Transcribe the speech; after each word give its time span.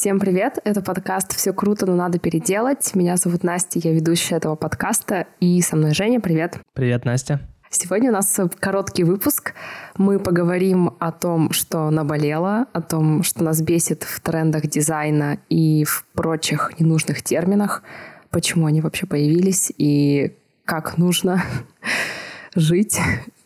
Всем 0.00 0.20
привет! 0.20 0.60
Это 0.62 0.80
подкаст 0.80 1.34
«Все 1.34 1.52
круто, 1.52 1.84
но 1.84 1.96
надо 1.96 2.20
переделать». 2.20 2.94
Меня 2.94 3.16
зовут 3.16 3.42
Настя, 3.42 3.80
я 3.82 3.92
ведущая 3.92 4.36
этого 4.36 4.54
подкаста. 4.54 5.26
И 5.40 5.60
со 5.60 5.74
мной 5.74 5.92
Женя. 5.92 6.20
Привет! 6.20 6.60
Привет, 6.72 7.04
Настя! 7.04 7.40
Сегодня 7.68 8.10
у 8.10 8.12
нас 8.12 8.38
короткий 8.60 9.02
выпуск. 9.02 9.54
Мы 9.96 10.20
поговорим 10.20 10.94
о 11.00 11.10
том, 11.10 11.50
что 11.50 11.90
наболело, 11.90 12.66
о 12.72 12.80
том, 12.80 13.24
что 13.24 13.42
нас 13.42 13.60
бесит 13.60 14.04
в 14.04 14.20
трендах 14.20 14.68
дизайна 14.68 15.38
и 15.48 15.82
в 15.82 16.06
прочих 16.14 16.78
ненужных 16.78 17.22
терминах, 17.22 17.82
почему 18.30 18.66
они 18.66 18.80
вообще 18.80 19.04
появились 19.04 19.72
и 19.78 20.36
как 20.64 20.96
нужно 20.96 21.42
жить 22.54 23.00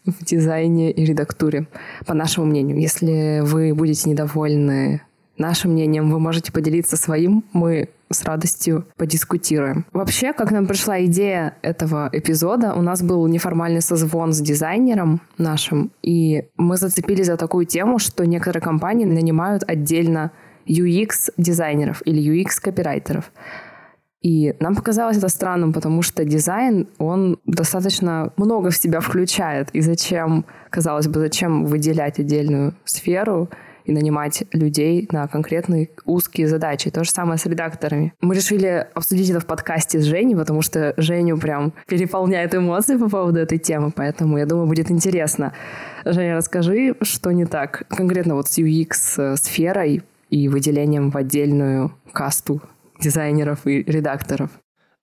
в 0.05 0.23
дизайне 0.23 0.91
и 0.91 1.03
редактуре, 1.03 1.67
по 2.05 2.13
нашему 2.13 2.45
мнению. 2.45 2.79
Если 2.79 3.41
вы 3.41 3.73
будете 3.75 4.11
недовольны 4.11 5.01
нашим 5.39 5.73
мнением, 5.73 6.11
вы 6.11 6.19
можете 6.19 6.53
поделиться 6.53 6.97
своим. 6.97 7.45
Мы 7.53 7.89
с 8.11 8.25
радостью 8.25 8.87
подискутируем. 8.97 9.87
Вообще, 9.93 10.33
как 10.33 10.51
нам 10.51 10.67
пришла 10.67 11.03
идея 11.05 11.57
этого 11.63 12.11
эпизода, 12.13 12.75
у 12.75 12.83
нас 12.83 13.03
был 13.03 13.27
неформальный 13.27 13.81
созвон 13.81 14.33
с 14.33 14.41
дизайнером 14.41 15.23
нашим, 15.39 15.93
и 16.03 16.45
мы 16.57 16.77
зацепились 16.77 17.27
за 17.27 17.37
такую 17.37 17.67
тему, 17.67 17.99
что 17.99 18.27
некоторые 18.27 18.63
компании 18.63 19.07
нанимают 19.07 19.65
отдельно 19.67 20.33
UX-дизайнеров 20.67 22.03
или 22.05 22.23
UX-копирайтеров. 22.23 23.33
И 24.21 24.55
нам 24.61 24.77
показалось 24.77 25.17
это 25.17 25.29
странным, 25.29 25.73
потому 25.73 26.03
что 26.03 26.25
дизайн, 26.25 26.87
он 26.99 27.41
достаточно 27.45 28.33
много 28.37 28.71
в 28.71 28.77
себя 28.77 29.01
включает. 29.01 29.71
И 29.73 29.81
зачем, 29.81 30.45
казалось 30.71 31.09
бы, 31.09 31.19
зачем 31.19 31.65
выделять 31.65 32.21
отдельную 32.21 32.75
сферу 32.85 33.51
и 33.85 33.93
нанимать 33.93 34.45
людей 34.53 35.09
на 35.11 35.27
конкретные 35.29 35.91
узкие 36.05 36.49
задачи. 36.49 36.91
То 36.91 37.05
же 37.05 37.11
самое 37.11 37.39
с 37.39 37.47
редакторами. 37.47 38.15
Мы 38.21 38.35
решили 38.35 38.87
обсудить 38.95 39.31
это 39.31 39.41
в 39.41 39.47
подкасте 39.47 40.01
с 40.01 40.05
Женей, 40.05 40.37
потому 40.37 40.63
что 40.63 40.95
Женю 40.97 41.39
прям 41.39 41.73
переполняет 41.87 42.55
эмоции 42.55 42.97
по 42.97 43.09
поводу 43.09 43.41
этой 43.41 43.59
темы, 43.59 43.91
поэтому, 43.91 44.39
я 44.39 44.47
думаю, 44.47 44.67
будет 44.67 44.91
интересно. 44.91 45.53
Женя, 46.05 46.37
расскажи, 46.37 46.97
что 47.03 47.31
не 47.33 47.45
так 47.45 47.85
конкретно 47.89 48.35
вот 48.35 48.49
с 48.49 48.59
UX-сферой 48.59 50.03
и 50.31 50.49
выделением 50.49 51.11
в 51.11 51.17
отдельную 51.17 51.93
касту 52.13 52.61
дизайнеров 53.01 53.67
и 53.67 53.83
редакторов? 53.83 54.51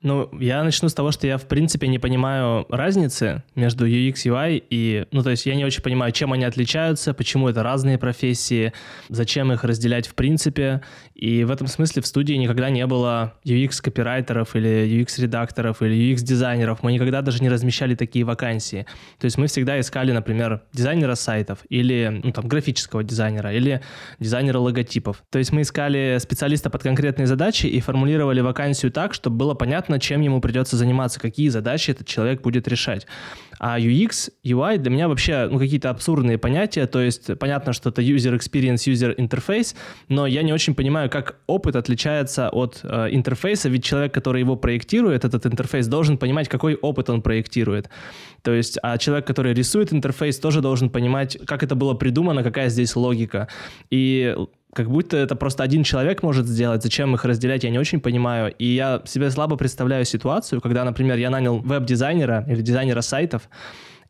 Ну, 0.02 0.30
я 0.40 0.64
начну 0.64 0.88
с 0.88 0.94
того, 0.94 1.12
что 1.12 1.28
я, 1.28 1.38
в 1.38 1.46
принципе, 1.46 1.88
не 1.90 2.00
понимаю 2.00 2.66
разницы 2.70 3.44
между 3.56 3.86
UX, 3.86 4.14
UI 4.26 4.64
и... 4.70 5.06
Ну, 5.12 5.24
то 5.24 5.30
есть 5.30 5.46
я 5.46 5.56
не 5.56 5.66
очень 5.66 5.84
понимаю, 5.84 6.14
чем 6.14 6.32
они 6.32 6.46
отличаются, 6.46 7.14
почему 7.14 7.50
это 7.50 7.64
разные 7.64 7.98
профессии, 7.98 8.72
зачем 9.10 9.52
их 9.52 9.66
разделять 9.66 10.08
в 10.08 10.16
принципе. 10.16 10.82
И 11.16 11.44
в 11.44 11.52
этом 11.52 11.68
смысле 11.68 12.02
в 12.02 12.08
студии 12.08 12.36
никогда 12.36 12.70
не 12.70 12.88
было 12.88 13.34
UX-копирайтеров 13.44 14.56
или 14.56 14.88
UX-редакторов 15.02 15.82
или 15.82 16.14
UX-дизайнеров. 16.14 16.80
Мы 16.82 16.94
никогда 16.94 17.22
даже 17.22 17.44
не 17.44 17.50
размещали 17.50 17.94
такие 17.96 18.24
вакансии. 18.24 18.86
То 19.20 19.26
есть 19.26 19.38
мы 19.38 19.48
всегда 19.48 19.78
искали, 19.82 20.14
например, 20.14 20.62
дизайнера 20.72 21.16
сайтов 21.16 21.60
или, 21.68 22.22
ну, 22.24 22.32
там, 22.32 22.48
графического 22.48 23.04
дизайнера 23.04 23.54
или 23.54 23.82
дизайнера 24.18 24.60
логотипов. 24.60 25.24
То 25.30 25.40
есть 25.40 25.52
мы 25.52 25.64
искали 25.64 26.20
специалиста 26.22 26.70
под 26.70 26.84
конкретные 26.84 27.28
задачи 27.28 27.66
и 27.66 27.82
формулировали 27.82 28.40
вакансию 28.40 28.94
так, 28.94 29.14
чтобы 29.14 29.36
было 29.36 29.56
понятно, 29.56 29.89
понятно, 29.90 30.00
чем 30.00 30.22
ему 30.22 30.40
придется 30.40 30.78
заниматься, 30.78 31.20
какие 31.20 31.50
задачи 31.50 31.92
этот 31.92 32.08
человек 32.08 32.42
будет 32.42 32.68
решать. 32.68 33.08
А 33.60 33.80
UX, 33.80 34.30
UI 34.46 34.78
для 34.78 34.92
меня 34.92 35.08
вообще 35.08 35.50
ну, 35.52 35.60
какие-то 35.60 35.90
абсурдные 35.90 36.38
понятия, 36.38 36.88
то 36.88 37.02
есть 37.02 37.38
понятно, 37.40 37.74
что 37.74 37.90
это 37.90 38.02
user 38.02 38.38
experience, 38.38 38.88
user 38.88 39.16
interface, 39.18 39.76
но 40.10 40.28
я 40.28 40.44
не 40.44 40.54
очень 40.54 40.76
понимаю, 40.76 41.10
как 41.10 41.36
опыт 41.48 41.76
отличается 41.76 42.50
от 42.50 42.82
э, 42.84 43.08
интерфейса, 43.12 43.70
ведь 43.70 43.84
человек, 43.84 44.14
который 44.14 44.42
его 44.42 44.56
проектирует, 44.56 45.26
этот 45.26 45.46
интерфейс, 45.46 45.88
должен 45.88 46.18
понимать, 46.18 46.48
какой 46.48 46.76
опыт 46.76 47.10
он 47.10 47.22
проектирует. 47.22 47.90
То 48.44 48.54
есть, 48.54 48.80
а 48.84 48.98
человек, 48.98 49.28
который 49.28 49.54
рисует 49.54 49.92
интерфейс, 49.94 50.40
тоже 50.40 50.62
должен 50.62 50.90
понимать, 50.90 51.38
как 51.46 51.64
это 51.64 51.76
было 51.76 51.96
придумано, 51.96 52.44
какая 52.44 52.70
здесь 52.70 52.96
логика. 52.96 53.48
И 53.92 54.36
как 54.74 54.90
будто 54.90 55.18
это 55.18 55.36
просто 55.36 55.64
один 55.64 55.84
человек 55.84 56.24
может 56.24 56.46
сделать, 56.48 56.84
зачем 56.84 57.16
их 57.16 57.26
разделять, 57.26 57.64
я 57.64 57.70
не 57.70 57.80
очень 57.80 58.00
понимаю. 58.00 58.54
И 58.58 58.66
я 58.66 59.02
себе 59.06 59.32
слабо 59.32 59.56
представляю 59.56 60.06
ситуацию, 60.06 60.62
когда, 60.62 60.84
например, 60.84 61.18
я 61.18 61.30
нанял 61.30 61.60
веб-дизайнера 61.60 62.46
или 62.48 62.62
дизайнера 62.62 63.02
сайтов, 63.02 63.50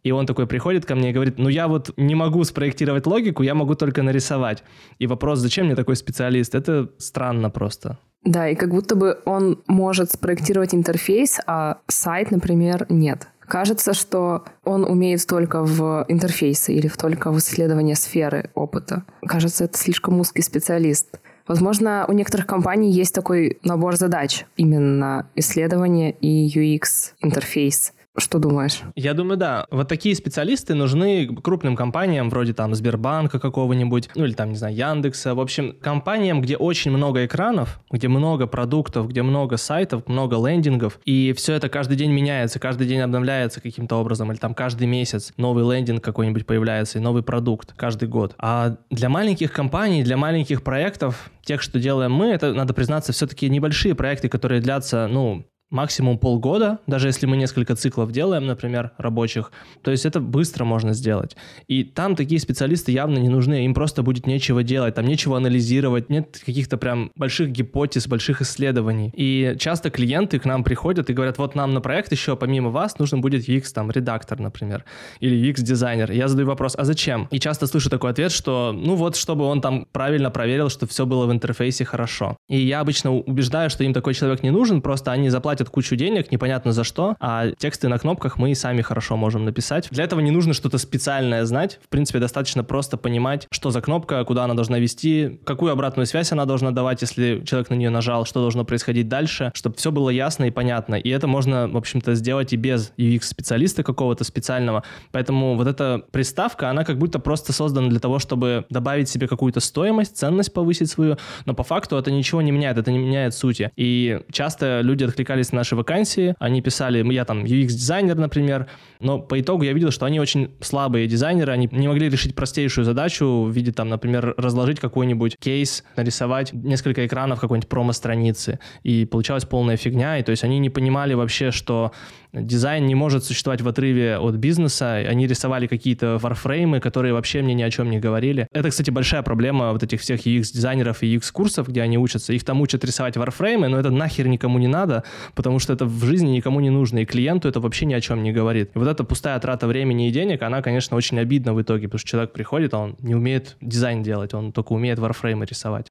и 0.03 0.11
он 0.11 0.25
такой 0.25 0.47
приходит 0.47 0.85
ко 0.85 0.95
мне 0.95 1.09
и 1.09 1.13
говорит, 1.13 1.37
ну 1.37 1.49
я 1.49 1.67
вот 1.67 1.91
не 1.97 2.15
могу 2.15 2.43
спроектировать 2.43 3.05
логику, 3.05 3.43
я 3.43 3.53
могу 3.53 3.75
только 3.75 4.01
нарисовать. 4.03 4.63
И 4.97 5.07
вопрос, 5.07 5.39
зачем 5.39 5.65
мне 5.65 5.75
такой 5.75 5.95
специалист, 5.95 6.55
это 6.55 6.89
странно 6.97 7.49
просто. 7.49 7.97
Да, 8.23 8.49
и 8.49 8.55
как 8.55 8.69
будто 8.69 8.95
бы 8.95 9.17
он 9.25 9.61
может 9.67 10.11
спроектировать 10.11 10.75
интерфейс, 10.75 11.39
а 11.47 11.77
сайт, 11.87 12.31
например, 12.31 12.85
нет. 12.89 13.27
Кажется, 13.49 13.95
что 13.95 14.43
он 14.63 14.83
умеет 14.83 15.25
только 15.25 15.63
в 15.63 16.05
интерфейсе 16.07 16.71
или 16.71 16.87
только 16.87 17.31
в 17.31 17.39
исследовании 17.39 17.95
сферы 17.95 18.51
опыта. 18.53 19.03
Кажется, 19.25 19.63
это 19.65 19.75
слишком 19.75 20.19
узкий 20.19 20.43
специалист. 20.43 21.19
Возможно, 21.47 22.05
у 22.07 22.11
некоторых 22.11 22.45
компаний 22.45 22.91
есть 22.91 23.15
такой 23.15 23.57
набор 23.63 23.95
задач, 23.95 24.45
именно 24.55 25.27
исследование 25.33 26.11
и 26.11 26.47
UX-интерфейс. 26.47 27.93
Что 28.19 28.39
думаешь? 28.39 28.81
Я 28.95 29.13
думаю, 29.13 29.37
да. 29.37 29.65
Вот 29.71 29.87
такие 29.87 30.15
специалисты 30.15 30.73
нужны 30.73 31.27
крупным 31.27 31.75
компаниям, 31.75 32.29
вроде 32.29 32.53
там 32.53 32.75
Сбербанка 32.75 33.39
какого-нибудь, 33.39 34.09
ну 34.15 34.25
или 34.25 34.33
там, 34.33 34.49
не 34.49 34.55
знаю, 34.55 34.75
Яндекса. 34.75 35.35
В 35.35 35.39
общем, 35.39 35.75
компаниям, 35.81 36.41
где 36.41 36.57
очень 36.57 36.91
много 36.91 37.25
экранов, 37.25 37.79
где 37.91 38.07
много 38.07 38.47
продуктов, 38.47 39.07
где 39.09 39.21
много 39.21 39.57
сайтов, 39.57 40.07
много 40.07 40.35
лендингов, 40.35 40.99
и 41.05 41.33
все 41.33 41.53
это 41.53 41.69
каждый 41.69 41.97
день 41.97 42.11
меняется, 42.11 42.59
каждый 42.59 42.87
день 42.87 42.99
обновляется 42.99 43.61
каким-то 43.61 43.95
образом, 43.97 44.31
или 44.31 44.39
там 44.39 44.53
каждый 44.53 44.87
месяц 44.87 45.33
новый 45.37 45.63
лендинг 45.63 46.03
какой-нибудь 46.03 46.45
появляется, 46.45 46.99
и 46.99 47.01
новый 47.01 47.23
продукт 47.23 47.73
каждый 47.75 48.07
год. 48.07 48.35
А 48.37 48.77
для 48.89 49.09
маленьких 49.09 49.51
компаний, 49.51 50.03
для 50.03 50.17
маленьких 50.17 50.63
проектов, 50.63 51.29
тех, 51.43 51.61
что 51.61 51.79
делаем 51.79 52.11
мы, 52.11 52.27
это, 52.27 52.53
надо 52.53 52.73
признаться, 52.73 53.13
все-таки 53.13 53.49
небольшие 53.49 53.95
проекты, 53.95 54.29
которые 54.29 54.61
длятся, 54.61 55.07
ну, 55.07 55.45
максимум 55.69 56.17
полгода, 56.17 56.79
даже 56.87 57.07
если 57.07 57.25
мы 57.25 57.37
несколько 57.37 57.75
циклов 57.75 58.11
делаем, 58.11 58.45
например, 58.45 58.91
рабочих, 58.97 59.51
то 59.81 59.91
есть 59.91 60.05
это 60.05 60.19
быстро 60.19 60.65
можно 60.65 60.93
сделать. 60.93 61.35
И 61.67 61.83
там 61.83 62.15
такие 62.15 62.39
специалисты 62.39 62.91
явно 62.91 63.17
не 63.19 63.29
нужны, 63.29 63.65
им 63.65 63.73
просто 63.73 64.01
будет 64.01 64.25
нечего 64.25 64.63
делать, 64.63 64.95
там 64.95 65.05
нечего 65.05 65.37
анализировать, 65.37 66.09
нет 66.09 66.41
каких-то 66.43 66.77
прям 66.77 67.11
больших 67.15 67.51
гипотез, 67.51 68.07
больших 68.07 68.41
исследований. 68.41 69.11
И 69.15 69.55
часто 69.59 69.89
клиенты 69.89 70.39
к 70.39 70.45
нам 70.45 70.63
приходят 70.63 71.09
и 71.09 71.13
говорят, 71.13 71.37
вот 71.37 71.55
нам 71.55 71.73
на 71.73 71.81
проект 71.81 72.11
еще 72.11 72.35
помимо 72.35 72.69
вас 72.69 72.97
нужен 72.97 73.21
будет 73.21 73.47
UX 73.47 73.65
там 73.73 73.91
редактор, 73.91 74.39
например, 74.39 74.85
или 75.19 75.51
UX 75.51 75.61
дизайнер. 75.61 76.11
Я 76.11 76.27
задаю 76.27 76.47
вопрос, 76.47 76.75
а 76.77 76.83
зачем? 76.83 77.27
И 77.31 77.39
часто 77.39 77.67
слышу 77.67 77.89
такой 77.89 78.11
ответ, 78.11 78.31
что 78.31 78.73
ну 78.73 78.95
вот, 78.95 79.15
чтобы 79.15 79.45
он 79.45 79.61
там 79.61 79.85
правильно 79.91 80.31
проверил, 80.31 80.69
что 80.69 80.87
все 80.87 81.05
было 81.05 81.25
в 81.27 81.31
интерфейсе 81.31 81.85
хорошо. 81.85 82.37
И 82.47 82.59
я 82.59 82.79
обычно 82.79 83.13
убеждаю, 83.13 83.69
что 83.69 83.83
им 83.83 83.93
такой 83.93 84.13
человек 84.13 84.43
не 84.43 84.49
нужен, 84.49 84.81
просто 84.81 85.11
они 85.11 85.29
заплатят 85.29 85.58
платят 85.59 85.69
кучу 85.69 85.95
денег, 85.97 86.31
непонятно 86.31 86.71
за 86.71 86.85
что, 86.85 87.15
а 87.19 87.51
тексты 87.57 87.89
на 87.89 87.99
кнопках 87.99 88.37
мы 88.37 88.51
и 88.51 88.55
сами 88.55 88.81
хорошо 88.81 89.17
можем 89.17 89.43
написать. 89.43 89.89
Для 89.91 90.05
этого 90.05 90.21
не 90.21 90.31
нужно 90.31 90.53
что-то 90.53 90.77
специальное 90.77 91.43
знать. 91.45 91.79
В 91.83 91.89
принципе, 91.89 92.19
достаточно 92.19 92.63
просто 92.63 92.95
понимать, 92.95 93.47
что 93.51 93.71
за 93.71 93.81
кнопка, 93.81 94.23
куда 94.23 94.45
она 94.45 94.53
должна 94.53 94.79
вести, 94.79 95.39
какую 95.43 95.73
обратную 95.73 96.05
связь 96.05 96.31
она 96.31 96.45
должна 96.45 96.71
давать, 96.71 97.01
если 97.01 97.43
человек 97.45 97.69
на 97.69 97.75
нее 97.75 97.89
нажал, 97.89 98.25
что 98.25 98.39
должно 98.39 98.63
происходить 98.63 99.09
дальше, 99.09 99.51
чтобы 99.53 99.75
все 99.75 99.91
было 99.91 100.09
ясно 100.09 100.45
и 100.45 100.51
понятно. 100.51 100.95
И 100.95 101.09
это 101.09 101.27
можно, 101.27 101.67
в 101.67 101.75
общем-то, 101.75 102.15
сделать 102.15 102.53
и 102.53 102.55
без 102.55 102.93
UX-специалиста 102.97 103.83
какого-то 103.83 104.23
специального. 104.23 104.83
Поэтому 105.11 105.55
вот 105.55 105.67
эта 105.67 106.03
приставка, 106.11 106.69
она 106.69 106.85
как 106.85 106.97
будто 106.97 107.19
просто 107.19 107.51
создана 107.51 107.89
для 107.89 107.99
того, 107.99 108.19
чтобы 108.19 108.65
добавить 108.69 109.09
себе 109.09 109.27
какую-то 109.27 109.59
стоимость, 109.59 110.15
ценность 110.15 110.53
повысить 110.53 110.89
свою, 110.89 111.17
но 111.45 111.53
по 111.53 111.63
факту 111.63 111.97
это 111.97 112.11
ничего 112.11 112.41
не 112.41 112.51
меняет, 112.51 112.77
это 112.77 112.91
не 112.91 112.99
меняет 112.99 113.33
сути. 113.33 113.71
И 113.75 114.21
часто 114.31 114.79
люди 114.81 115.03
откликались 115.09 115.48
появились 115.49 115.51
наши 115.51 115.75
вакансии, 115.75 116.35
они 116.39 116.61
писали, 116.61 117.13
я 117.13 117.25
там 117.25 117.43
UX-дизайнер, 117.43 118.15
например, 118.15 118.67
но 118.99 119.19
по 119.19 119.39
итогу 119.39 119.63
я 119.63 119.73
видел, 119.73 119.91
что 119.91 120.05
они 120.05 120.19
очень 120.19 120.49
слабые 120.61 121.07
дизайнеры, 121.07 121.51
они 121.51 121.69
не 121.71 121.87
могли 121.87 122.09
решить 122.09 122.35
простейшую 122.35 122.85
задачу 122.85 123.43
в 123.43 123.51
виде, 123.51 123.71
там, 123.71 123.89
например, 123.89 124.33
разложить 124.37 124.79
какой-нибудь 124.79 125.37
кейс, 125.39 125.83
нарисовать 125.95 126.53
несколько 126.53 127.05
экранов 127.05 127.39
какой-нибудь 127.39 127.69
промо-страницы, 127.69 128.59
и 128.83 129.05
получалась 129.05 129.45
полная 129.45 129.77
фигня, 129.77 130.17
и 130.17 130.23
то 130.23 130.31
есть 130.31 130.43
они 130.43 130.59
не 130.59 130.69
понимали 130.69 131.13
вообще, 131.13 131.51
что 131.51 131.91
дизайн 132.33 132.85
не 132.85 132.95
может 132.95 133.23
существовать 133.23 133.61
в 133.61 133.67
отрыве 133.67 134.17
от 134.17 134.35
бизнеса. 134.35 134.95
Они 134.95 135.27
рисовали 135.27 135.67
какие-то 135.67 136.17
варфреймы, 136.17 136.79
которые 136.79 137.13
вообще 137.13 137.41
мне 137.41 137.53
ни 137.53 137.63
о 137.63 137.71
чем 137.71 137.89
не 137.89 137.99
говорили. 137.99 138.47
Это, 138.51 138.69
кстати, 138.69 138.91
большая 138.91 139.23
проблема 139.23 139.71
вот 139.71 139.83
этих 139.83 140.01
всех 140.01 140.25
UX-дизайнеров 140.25 140.97
и 141.01 141.17
UX-курсов, 141.17 141.67
где 141.67 141.81
они 141.81 141.97
учатся. 141.97 142.33
Их 142.33 142.43
там 142.43 142.61
учат 142.61 142.83
рисовать 142.83 143.17
варфреймы, 143.17 143.67
но 143.67 143.79
это 143.79 143.89
нахер 143.89 144.27
никому 144.27 144.59
не 144.59 144.67
надо, 144.67 145.03
потому 145.39 145.59
что 145.59 145.71
это 145.71 145.85
в 145.85 146.03
жизни 146.03 146.31
никому 146.31 146.59
не 146.59 146.69
нужно, 146.69 146.99
и 146.99 147.05
клиенту 147.05 147.47
это 147.47 147.61
вообще 147.61 147.85
ни 147.85 147.93
о 147.93 148.01
чем 148.01 148.23
не 148.23 148.33
говорит. 148.33 148.71
И 148.75 148.77
вот 148.77 148.89
эта 148.89 149.05
пустая 149.05 149.39
трата 149.39 149.67
времени 149.67 150.09
и 150.09 150.11
денег, 150.11 150.41
она, 150.41 150.61
конечно, 150.61 150.97
очень 150.97 151.17
обидна 151.17 151.53
в 151.53 151.61
итоге, 151.61 151.87
потому 151.87 151.99
что 151.99 152.09
человек 152.09 152.33
приходит, 152.33 152.73
а 152.73 152.79
он 152.79 152.97
не 152.99 153.15
умеет 153.15 153.55
дизайн 153.61 154.03
делать, 154.03 154.33
он 154.33 154.51
только 154.51 154.73
умеет 154.73 154.99
варфреймы 154.99 155.45
рисовать. 155.45 155.87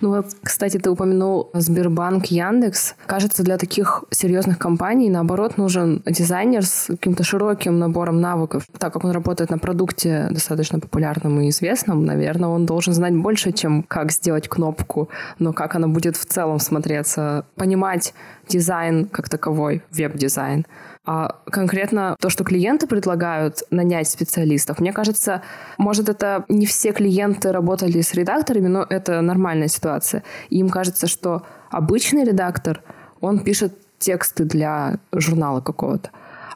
Ну 0.00 0.10
вот, 0.10 0.26
кстати, 0.42 0.78
ты 0.78 0.90
упомянул 0.90 1.50
Сбербанк, 1.54 2.26
Яндекс. 2.26 2.94
Кажется, 3.06 3.42
для 3.42 3.56
таких 3.56 4.04
серьезных 4.10 4.58
компаний, 4.58 5.10
наоборот, 5.10 5.58
нужен 5.58 6.02
дизайнер 6.06 6.64
с 6.64 6.86
каким-то 6.86 7.24
широким 7.24 7.78
набором 7.78 8.20
навыков. 8.20 8.66
Так 8.78 8.92
как 8.92 9.04
он 9.04 9.10
работает 9.10 9.50
на 9.50 9.58
продукте 9.58 10.28
достаточно 10.30 10.80
популярном 10.80 11.40
и 11.40 11.48
известном, 11.48 12.04
наверное, 12.04 12.48
он 12.48 12.66
должен 12.66 12.94
знать 12.94 13.14
больше, 13.14 13.52
чем 13.52 13.82
как 13.82 14.12
сделать 14.12 14.48
кнопку, 14.48 15.08
но 15.38 15.52
как 15.52 15.74
она 15.74 15.88
будет 15.88 16.16
в 16.16 16.24
целом 16.24 16.58
смотреться, 16.58 17.44
понимать 17.56 18.14
дизайн 18.48 19.06
как 19.06 19.28
таковой, 19.28 19.82
веб-дизайн. 19.90 20.66
А 21.06 21.40
конкретно 21.46 22.14
то, 22.20 22.28
что 22.28 22.44
клиенты 22.44 22.86
предлагают 22.86 23.62
нанять 23.70 24.08
специалистов, 24.08 24.80
мне 24.80 24.92
кажется, 24.92 25.42
может, 25.78 26.08
это 26.10 26.44
не 26.48 26.66
все 26.66 26.92
клиенты 26.92 27.52
работали 27.52 28.02
с 28.02 28.12
редакторами, 28.14 28.68
но 28.68 28.86
это 28.88 29.20
нормальная 29.22 29.68
ситуация. 29.68 30.22
Им 30.50 30.68
кажется, 30.68 31.06
что 31.06 31.42
обычный 31.70 32.24
редактор, 32.24 32.82
он 33.20 33.38
пишет 33.38 33.74
тексты 33.98 34.44
для 34.44 34.98
журнала 35.12 35.60
какого-то. 35.60 36.10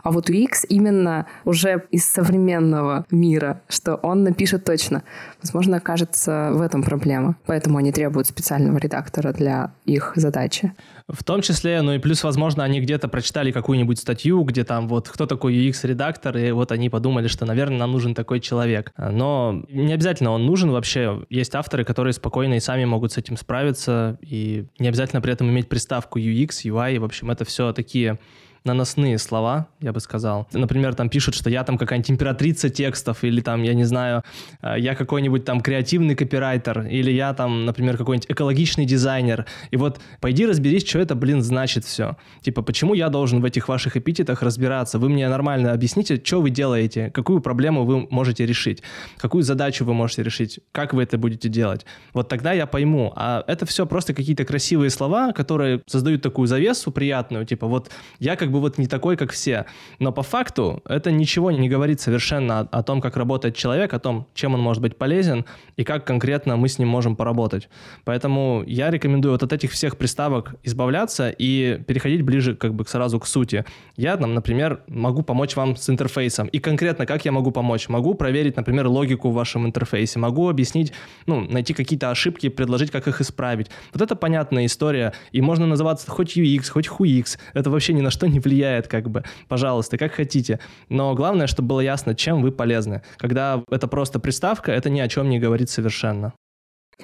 А 0.05 0.11
вот 0.11 0.29
UX 0.29 0.67
именно 0.69 1.27
уже 1.47 1.85
из 1.91 2.05
современного 2.05 3.06
мира, 3.11 3.62
что 3.69 3.97
он 3.97 4.23
напишет 4.23 4.62
точно. 4.62 5.03
Возможно, 5.43 5.81
кажется, 5.81 6.51
в 6.53 6.61
этом 6.61 6.83
проблема. 6.83 7.37
Поэтому 7.47 7.79
они 7.79 7.91
требуют 7.91 8.27
специального 8.27 8.77
редактора 8.77 9.33
для 9.33 9.73
их 9.87 10.12
задачи. 10.15 10.75
В 11.09 11.25
том 11.25 11.41
числе, 11.41 11.81
ну 11.81 11.95
и 11.95 11.99
плюс, 11.99 12.23
возможно, 12.23 12.65
они 12.65 12.81
где-то 12.81 13.09
прочитали 13.09 13.51
какую-нибудь 13.51 13.99
статью, 13.99 14.43
где 14.45 14.62
там 14.65 14.89
вот 14.89 15.09
кто 15.09 15.25
такой 15.25 15.55
UX-редактор, 15.55 16.37
и 16.37 16.51
вот 16.53 16.71
они 16.71 16.91
подумали, 16.91 17.27
что, 17.27 17.47
наверное, 17.47 17.79
нам 17.79 17.93
нужен 17.93 18.15
такой 18.15 18.41
человек. 18.41 18.93
Но 18.99 19.65
не 19.71 19.95
обязательно 19.95 20.33
он 20.33 20.45
нужен 20.45 20.71
вообще. 20.71 21.25
Есть 21.31 21.55
авторы, 21.55 21.85
которые 21.85 22.12
спокойно 22.12 22.55
и 22.55 22.61
сами 22.61 22.85
могут 22.85 23.12
с 23.12 23.17
этим 23.17 23.39
справиться, 23.39 24.19
и 24.21 24.67
не 24.79 24.89
обязательно 24.89 25.23
при 25.23 25.33
этом 25.33 25.49
иметь 25.49 25.71
приставку 25.71 26.19
UX, 26.19 26.65
UI. 26.67 26.99
В 26.99 27.05
общем, 27.05 27.31
это 27.31 27.47
все 27.47 27.73
такие 27.73 28.19
наносные 28.64 29.19
слова, 29.19 29.66
я 29.81 29.93
бы 29.93 30.00
сказал. 30.00 30.49
Например, 30.52 30.94
там 30.94 31.11
пишут, 31.11 31.34
что 31.34 31.50
я 31.50 31.64
там 31.64 31.76
какая-нибудь 31.76 32.11
императрица 32.12 32.70
текстов, 32.70 33.22
или 33.22 33.43
там, 33.43 33.62
я 33.62 33.75
не 33.75 33.84
знаю, 33.84 34.22
э, 34.62 34.76
я 34.78 34.94
какой-нибудь 34.94 35.44
там 35.44 35.61
креативный 35.61 36.14
копирайтер, 36.14 36.87
или 36.87 37.11
я 37.11 37.34
там, 37.34 37.66
например, 37.66 37.99
какой-нибудь 37.99 38.31
экологичный 38.31 38.87
дизайнер. 38.87 39.44
И 39.70 39.76
вот 39.76 40.00
пойди 40.20 40.46
разберись, 40.46 40.88
что 40.88 40.99
это, 40.99 41.14
блин, 41.14 41.43
значит 41.43 41.84
все. 41.84 42.16
Типа, 42.40 42.62
почему 42.62 42.94
я 42.94 43.11
должен 43.11 43.43
в 43.43 43.44
этих 43.44 43.69
ваших 43.69 43.99
эпитетах 43.99 44.43
разбираться? 44.43 44.99
Вы 44.99 45.10
мне 45.10 45.28
нормально 45.28 45.72
объясните, 45.72 46.19
что 46.25 46.40
вы 46.40 46.49
делаете, 46.49 47.10
какую 47.10 47.43
проблему 47.43 47.84
вы 47.84 48.06
можете 48.10 48.46
решить, 48.46 48.82
какую 49.19 49.43
задачу 49.43 49.84
вы 49.84 49.93
можете 49.93 50.22
решить, 50.22 50.60
как 50.72 50.94
вы 50.94 51.02
это 51.02 51.19
будете 51.19 51.50
делать. 51.50 51.84
Вот 52.14 52.31
тогда 52.31 52.55
я 52.55 52.67
пойму. 52.67 53.12
А 53.14 53.44
это 53.46 53.67
все 53.67 53.84
просто 53.84 54.14
какие-то 54.14 54.46
красивые 54.46 54.88
слова, 54.88 55.32
которые 55.32 55.82
создают 55.87 56.22
такую 56.22 56.46
завесу 56.46 56.90
приятную, 56.90 57.44
типа, 57.44 57.67
вот 57.67 57.90
я 58.20 58.37
как 58.37 58.54
бы 58.55 58.61
вот 58.61 58.79
не 58.79 58.87
такой, 58.87 59.17
как 59.17 59.33
все. 59.33 59.67
Но 59.99 60.12
по 60.12 60.23
факту 60.23 60.83
это 60.89 61.11
ничего 61.11 61.51
не 61.51 61.69
говорит 61.69 62.01
совершенно 62.01 62.61
о, 62.61 62.62
о 62.71 62.83
том, 62.83 63.01
как 63.01 63.17
работает 63.17 63.55
человек, 63.55 63.93
о 63.93 63.99
том, 63.99 64.27
чем 64.35 64.55
он 64.55 64.61
может 64.61 64.83
быть 64.83 64.97
полезен 64.97 65.45
и 65.77 65.85
как 65.85 66.06
конкретно 66.06 66.56
мы 66.56 66.69
с 66.69 66.79
ним 66.79 66.89
можем 66.89 67.17
поработать. 67.17 67.69
Поэтому 68.05 68.65
я 68.67 68.91
рекомендую 68.91 69.33
вот 69.33 69.43
от 69.43 69.53
этих 69.53 69.73
всех 69.73 69.99
приставок 69.99 70.55
избавляться 70.62 71.31
и 71.31 71.79
переходить 71.87 72.23
ближе 72.23 72.55
как 72.55 72.75
бы 72.75 72.85
сразу 72.87 73.21
к 73.21 73.27
сути. 73.27 73.65
Я, 73.97 74.17
там, 74.17 74.35
например, 74.35 74.83
могу 74.87 75.23
помочь 75.23 75.56
вам 75.56 75.77
с 75.77 75.91
интерфейсом. 75.91 76.47
И 76.49 76.59
конкретно 76.59 77.06
как 77.06 77.25
я 77.25 77.33
могу 77.33 77.51
помочь? 77.51 77.89
Могу 77.89 78.15
проверить, 78.15 78.56
например, 78.56 78.87
логику 78.87 79.31
в 79.31 79.35
вашем 79.35 79.67
интерфейсе, 79.67 80.19
могу 80.19 80.49
объяснить, 80.49 80.93
ну, 81.27 81.41
найти 81.41 81.75
какие-то 81.75 82.11
ошибки, 82.11 82.49
предложить, 82.49 82.91
как 82.91 83.09
их 83.09 83.21
исправить. 83.21 83.69
Вот 83.93 84.03
это 84.03 84.17
понятная 84.17 84.67
история, 84.67 85.12
и 85.33 85.41
можно 85.41 85.67
называться 85.67 86.11
хоть 86.11 86.37
UX, 86.37 86.71
хоть 86.71 86.89
HUX. 86.89 87.39
Это 87.53 87.71
вообще 87.71 87.93
ни 87.93 88.01
на 88.01 88.11
что 88.11 88.27
не 88.27 88.41
влияет, 88.44 88.88
как 88.88 89.11
бы, 89.11 89.25
пожалуйста, 89.49 89.99
как 89.99 90.12
хотите. 90.12 90.58
Но 90.88 91.14
главное, 91.14 91.46
чтобы 91.46 91.69
было 91.69 91.81
ясно, 91.81 92.14
чем 92.14 92.43
вы 92.43 92.52
полезны. 92.52 93.02
Когда 93.17 93.62
это 93.70 93.88
просто 93.88 94.19
приставка, 94.19 94.73
это 94.73 94.91
ни 94.91 95.00
о 95.00 95.08
чем 95.08 95.29
не 95.29 95.38
говорит 95.38 95.70
совершенно. 95.70 96.32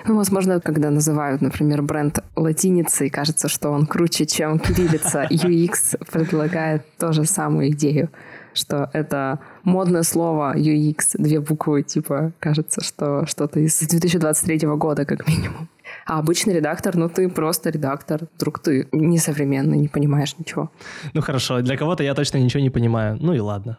Ну, 0.06 0.16
возможно, 0.16 0.60
когда 0.60 0.90
называют, 0.90 1.42
например, 1.42 1.82
бренд 1.82 2.20
латиницей, 2.36 3.10
кажется, 3.10 3.48
что 3.48 3.70
он 3.70 3.86
круче, 3.86 4.24
чем 4.24 4.58
кириллица. 4.58 5.26
UX 5.30 5.98
предлагает 6.12 6.82
тоже 6.96 7.24
самую 7.24 7.70
идею, 7.70 8.08
что 8.54 8.88
это 8.92 9.40
модное 9.64 10.02
слово 10.02 10.56
UX, 10.56 11.16
две 11.18 11.40
буквы, 11.40 11.82
типа, 11.82 12.32
кажется, 12.38 12.82
что 12.82 13.26
что-то 13.26 13.60
из 13.60 13.78
2023 13.80 14.68
года, 14.68 15.04
как 15.04 15.26
минимум. 15.26 15.68
А 16.10 16.18
обычный 16.18 16.54
редактор, 16.54 16.96
ну 16.96 17.08
ты 17.08 17.28
просто 17.28 17.70
редактор. 17.70 18.26
Вдруг 18.34 18.58
ты 18.58 18.88
несовременный, 18.90 19.78
не 19.78 19.86
понимаешь 19.86 20.34
ничего. 20.38 20.72
Ну 21.14 21.20
хорошо, 21.20 21.60
для 21.60 21.76
кого-то 21.76 22.02
я 22.02 22.14
точно 22.14 22.38
ничего 22.38 22.60
не 22.60 22.70
понимаю. 22.70 23.16
Ну 23.20 23.32
и 23.32 23.38
ладно. 23.38 23.78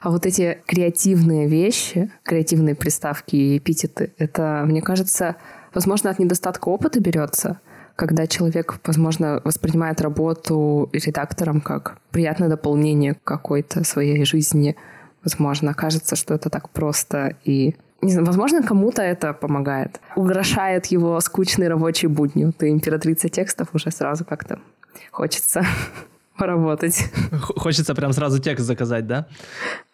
А 0.00 0.10
вот 0.10 0.24
эти 0.24 0.62
креативные 0.66 1.48
вещи, 1.48 2.12
креативные 2.22 2.76
приставки 2.76 3.34
и 3.34 3.58
эпитеты, 3.58 4.12
это, 4.18 4.62
мне 4.64 4.82
кажется, 4.82 5.34
возможно, 5.74 6.10
от 6.10 6.20
недостатка 6.20 6.68
опыта 6.68 7.00
берется, 7.00 7.58
когда 7.96 8.28
человек, 8.28 8.78
возможно, 8.86 9.40
воспринимает 9.42 10.00
работу 10.00 10.88
редактором 10.92 11.60
как 11.60 11.98
приятное 12.12 12.48
дополнение 12.48 13.16
какой-то 13.24 13.82
своей 13.82 14.24
жизни. 14.24 14.76
Возможно, 15.24 15.74
кажется, 15.74 16.14
что 16.14 16.34
это 16.34 16.50
так 16.50 16.70
просто 16.70 17.34
и 17.42 17.74
не 18.04 18.12
знаю, 18.12 18.26
возможно, 18.26 18.62
кому-то 18.62 19.02
это 19.02 19.32
помогает. 19.32 20.00
Угрожает 20.16 20.86
его 20.86 21.18
скучной 21.20 21.68
рабочей 21.68 22.06
будню. 22.06 22.52
Ты 22.52 22.68
императрица 22.68 23.28
текстов 23.28 23.68
уже 23.72 23.90
сразу 23.90 24.24
как-то 24.24 24.58
хочется 25.10 25.64
поработать. 26.38 27.10
Хочется 27.56 27.94
прям 27.94 28.12
сразу 28.12 28.40
текст 28.40 28.66
заказать, 28.66 29.06
да? 29.06 29.26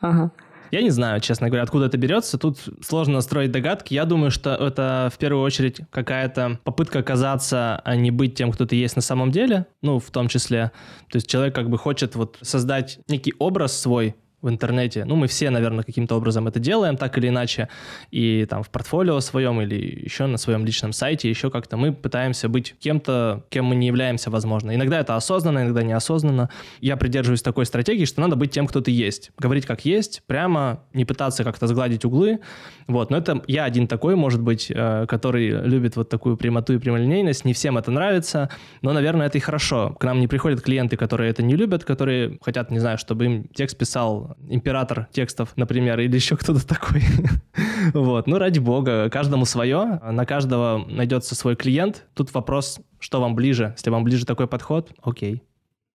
Ага. 0.01 0.33
Я 0.71 0.83
не 0.83 0.91
знаю, 0.91 1.21
честно 1.21 1.49
говоря, 1.49 1.65
откуда 1.65 1.87
это 1.87 1.97
берется. 1.97 2.39
Тут 2.39 2.59
сложно 2.81 3.21
строить 3.21 3.51
догадки. 3.51 3.93
Я 3.93 4.05
думаю, 4.05 4.31
что 4.31 4.55
это 4.55 5.11
в 5.13 5.19
первую 5.19 5.43
очередь 5.43 5.81
какая-то 5.91 6.61
попытка 6.63 7.03
казаться, 7.03 7.81
а 7.85 7.97
не 7.97 8.13
быть 8.13 8.37
тем, 8.37 8.53
кто 8.53 8.67
ты 8.67 8.77
есть 8.77 8.95
на 8.95 9.03
самом 9.03 9.33
деле. 9.33 9.67
Ну, 9.83 9.99
в 9.99 10.11
том 10.11 10.29
числе. 10.29 10.71
То 11.11 11.17
есть 11.17 11.29
человек 11.29 11.55
как 11.55 11.71
бы 11.71 11.79
хочет 11.79 12.15
вот 12.15 12.39
создать 12.43 13.01
некий 13.09 13.35
образ 13.39 13.81
свой, 13.81 14.15
в 14.43 14.49
интернете. 14.49 15.05
Ну, 15.05 15.17
мы 15.17 15.27
все, 15.27 15.51
наверное, 15.51 15.85
каким-то 15.85 16.17
образом 16.17 16.49
это 16.49 16.59
делаем, 16.59 16.97
так 16.97 17.17
или 17.19 17.29
иначе. 17.29 17.69
И 18.11 18.47
там 18.49 18.63
в 18.63 18.71
портфолио 18.71 19.21
своем 19.21 19.61
или 19.61 20.05
еще 20.05 20.27
на 20.27 20.39
своем 20.39 20.65
личном 20.65 20.93
сайте, 20.93 21.29
еще 21.29 21.51
как-то 21.51 21.77
мы 21.77 21.93
пытаемся 21.93 22.49
быть 22.49 22.75
кем-то, 22.79 23.45
кем 23.51 23.67
мы 23.67 23.77
не 23.77 23.87
являемся, 23.87 24.31
возможно. 24.31 24.75
Иногда 24.75 25.01
это 25.01 25.17
осознанно, 25.17 25.61
иногда 25.61 25.83
неосознанно. 25.83 26.49
Я 26.81 26.97
придерживаюсь 26.97 27.43
такой 27.43 27.67
стратегии, 27.67 28.05
что 28.05 28.21
надо 28.21 28.37
быть 28.37 28.51
тем, 28.51 28.67
кто 28.67 28.81
ты 28.81 28.91
есть. 28.91 29.31
Говорить 29.39 29.67
как 29.67 29.85
есть, 29.85 30.23
прямо, 30.27 30.81
не 30.95 31.05
пытаться 31.05 31.45
как-то 31.45 31.67
сгладить 31.67 32.05
углы. 32.05 32.41
Вот. 32.87 33.11
Но 33.11 33.19
это 33.19 33.43
я 33.47 33.65
один 33.65 33.87
такой, 33.87 34.17
может 34.17 34.41
быть, 34.41 34.71
э, 34.75 35.07
который 35.07 35.49
любит 35.49 35.97
вот 35.97 36.09
такую 36.09 36.37
прямоту 36.37 36.73
и 36.73 36.79
прямолинейность. 36.79 37.45
Не 37.45 37.53
всем 37.53 37.77
это 37.79 37.91
нравится, 37.91 38.49
но, 38.83 38.93
наверное, 38.93 39.27
это 39.27 39.39
и 39.39 39.41
хорошо. 39.41 39.97
К 39.99 40.05
нам 40.05 40.21
не 40.21 40.29
приходят 40.29 40.61
клиенты, 40.61 40.97
которые 40.97 41.31
это 41.31 41.43
не 41.43 41.57
любят, 41.57 41.85
которые 41.85 42.39
хотят, 42.41 42.71
не 42.71 42.79
знаю, 42.79 42.99
чтобы 42.99 43.27
им 43.27 43.45
текст 43.55 43.77
писал 43.77 44.30
император 44.49 45.09
текстов, 45.13 45.53
например, 45.57 46.01
или 46.01 46.15
еще 46.15 46.37
кто-то 46.37 46.67
такой. 46.67 47.03
вот, 47.95 48.27
ну 48.27 48.39
ради 48.39 48.59
бога, 48.59 49.09
каждому 49.11 49.45
свое, 49.45 50.01
на 50.03 50.27
каждого 50.27 50.85
найдется 50.89 51.35
свой 51.35 51.57
клиент. 51.57 52.07
Тут 52.15 52.33
вопрос, 52.35 52.81
что 52.99 53.21
вам 53.21 53.35
ближе. 53.35 53.75
Если 53.77 53.91
вам 53.91 54.05
ближе 54.05 54.27
такой 54.27 54.47
подход, 54.47 54.93
окей. 55.03 55.43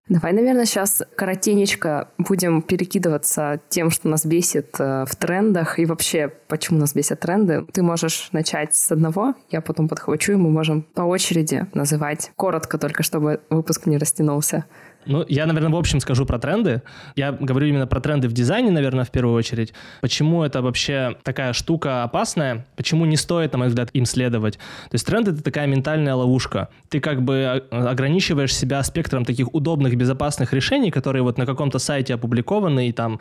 Давай, 0.07 0.33
наверное, 0.33 0.65
сейчас 0.65 1.01
коротенечко 1.15 2.09
будем 2.19 2.61
перекидываться 2.61 3.59
тем, 3.69 3.89
что 3.89 4.07
нас 4.07 4.23
бесит 4.23 4.75
э, 4.79 5.03
в 5.07 5.15
трендах 5.15 5.79
и 5.79 5.87
вообще, 5.87 6.31
почему 6.47 6.77
нас 6.77 6.93
бесят 6.93 7.21
тренды. 7.21 7.65
Ты 7.73 7.81
можешь 7.81 8.29
начать 8.31 8.75
с 8.75 8.91
одного, 8.91 9.33
я 9.49 9.61
потом 9.61 9.87
подхвачу, 9.87 10.33
и 10.33 10.35
мы 10.35 10.51
можем 10.51 10.83
по 10.83 11.01
очереди 11.01 11.65
называть 11.73 12.31
коротко, 12.35 12.77
только 12.77 13.01
чтобы 13.01 13.41
выпуск 13.49 13.87
не 13.87 13.97
растянулся. 13.97 14.65
Ну, 15.05 15.23
я, 15.27 15.45
наверное, 15.45 15.71
в 15.71 15.75
общем 15.75 15.99
скажу 15.99 16.25
про 16.25 16.39
тренды. 16.39 16.81
Я 17.15 17.31
говорю 17.31 17.67
именно 17.67 17.87
про 17.87 17.99
тренды 17.99 18.27
в 18.27 18.33
дизайне, 18.33 18.71
наверное, 18.71 19.05
в 19.05 19.11
первую 19.11 19.35
очередь. 19.35 19.73
Почему 20.01 20.43
это 20.43 20.61
вообще 20.61 21.15
такая 21.23 21.53
штука 21.53 22.03
опасная? 22.03 22.65
Почему 22.75 23.05
не 23.05 23.17
стоит, 23.17 23.51
на 23.53 23.59
мой 23.59 23.67
взгляд, 23.67 23.89
им 23.93 24.05
следовать? 24.05 24.55
То 24.55 24.93
есть 24.93 25.05
тренды— 25.05 25.31
это 25.33 25.43
такая 25.43 25.67
ментальная 25.67 26.15
ловушка. 26.15 26.69
Ты 26.89 26.99
как 26.99 27.21
бы 27.21 27.63
ограничиваешь 27.69 28.55
себя 28.55 28.81
спектром 28.83 29.25
таких 29.25 29.53
удобных 29.53 29.95
безопасных 29.95 30.53
решений, 30.53 30.91
которые 30.91 31.21
вот 31.21 31.37
на 31.37 31.45
каком-то 31.45 31.79
сайте 31.79 32.15
опубликованы, 32.15 32.89
и 32.89 32.91
там 32.91 33.19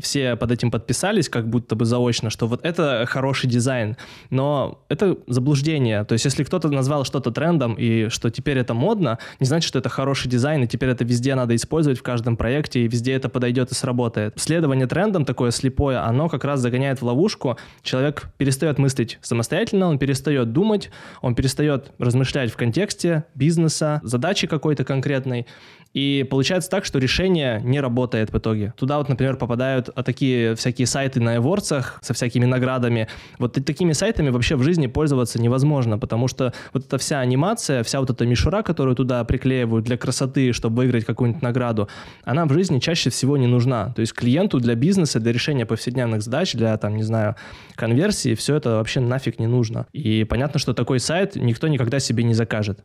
все 0.00 0.36
под 0.36 0.50
этим 0.52 0.70
подписались, 0.70 1.28
как 1.28 1.48
будто 1.48 1.76
бы 1.76 1.84
заочно, 1.84 2.30
что 2.30 2.46
вот 2.46 2.64
это 2.64 3.04
хороший 3.06 3.48
дизайн. 3.48 3.96
Но 4.30 4.82
это 4.88 5.16
заблуждение. 5.26 6.04
То 6.04 6.14
есть 6.14 6.24
если 6.24 6.44
кто-то 6.44 6.68
назвал 6.68 7.04
что-то 7.04 7.30
трендом, 7.30 7.74
и 7.74 8.08
что 8.08 8.30
теперь 8.30 8.58
это 8.58 8.74
модно, 8.74 9.18
не 9.40 9.46
значит, 9.46 9.68
что 9.68 9.78
это 9.78 9.88
хороший 9.88 10.28
дизайн, 10.28 10.64
и 10.64 10.66
теперь 10.66 10.90
это 10.90 11.04
везде 11.04 11.21
надо 11.30 11.54
использовать 11.54 11.98
в 11.98 12.02
каждом 12.02 12.36
проекте, 12.36 12.80
и 12.80 12.88
везде 12.88 13.12
это 13.12 13.28
подойдет 13.28 13.70
и 13.70 13.74
сработает. 13.74 14.34
Следование 14.36 14.86
трендам 14.86 15.24
такое 15.24 15.50
слепое, 15.50 16.04
оно 16.04 16.28
как 16.28 16.44
раз 16.44 16.60
загоняет 16.60 17.00
в 17.00 17.04
ловушку. 17.04 17.56
Человек 17.82 18.24
перестает 18.36 18.78
мыслить 18.78 19.18
самостоятельно, 19.22 19.88
он 19.88 19.98
перестает 19.98 20.52
думать, 20.52 20.90
он 21.20 21.34
перестает 21.34 21.92
размышлять 21.98 22.50
в 22.50 22.56
контексте 22.56 23.24
бизнеса, 23.34 24.00
задачи 24.02 24.46
какой-то 24.46 24.84
конкретной, 24.84 25.46
и 25.94 26.26
получается 26.28 26.70
так, 26.70 26.84
что 26.84 26.98
решение 26.98 27.60
не 27.62 27.80
работает 27.80 28.32
в 28.32 28.38
итоге. 28.38 28.72
Туда 28.76 28.98
вот, 28.98 29.08
например, 29.08 29.36
попадают 29.36 29.90
а, 29.94 30.02
такие 30.02 30.54
всякие 30.54 30.86
сайты 30.86 31.20
на 31.20 31.36
AdWords 31.36 31.84
со 32.00 32.14
всякими 32.14 32.44
наградами. 32.44 33.08
Вот 33.38 33.52
такими 33.52 33.92
сайтами 33.92 34.30
вообще 34.30 34.56
в 34.56 34.62
жизни 34.62 34.86
пользоваться 34.86 35.40
невозможно, 35.40 35.98
потому 35.98 36.28
что 36.28 36.52
вот 36.72 36.86
эта 36.86 36.98
вся 36.98 37.20
анимация, 37.20 37.82
вся 37.82 38.00
вот 38.00 38.10
эта 38.10 38.26
мишура, 38.26 38.62
которую 38.62 38.96
туда 38.96 39.24
приклеивают 39.24 39.84
для 39.84 39.96
красоты, 39.96 40.52
чтобы 40.52 40.76
выиграть 40.76 41.04
какую-нибудь 41.04 41.42
награду, 41.42 41.88
она 42.24 42.46
в 42.46 42.52
жизни 42.52 42.78
чаще 42.78 43.10
всего 43.10 43.36
не 43.36 43.46
нужна. 43.46 43.92
То 43.94 44.00
есть 44.00 44.12
клиенту 44.12 44.60
для 44.60 44.74
бизнеса, 44.74 45.20
для 45.20 45.32
решения 45.32 45.66
повседневных 45.66 46.22
задач, 46.22 46.54
для, 46.54 46.76
там, 46.76 46.96
не 46.96 47.02
знаю, 47.02 47.36
конверсии, 47.74 48.34
все 48.34 48.56
это 48.56 48.76
вообще 48.76 49.00
нафиг 49.00 49.38
не 49.38 49.46
нужно. 49.46 49.86
И 49.92 50.24
понятно, 50.24 50.58
что 50.58 50.74
такой 50.74 51.00
сайт 51.00 51.36
никто 51.36 51.68
никогда 51.68 52.00
себе 52.00 52.24
не 52.24 52.34
закажет. 52.34 52.84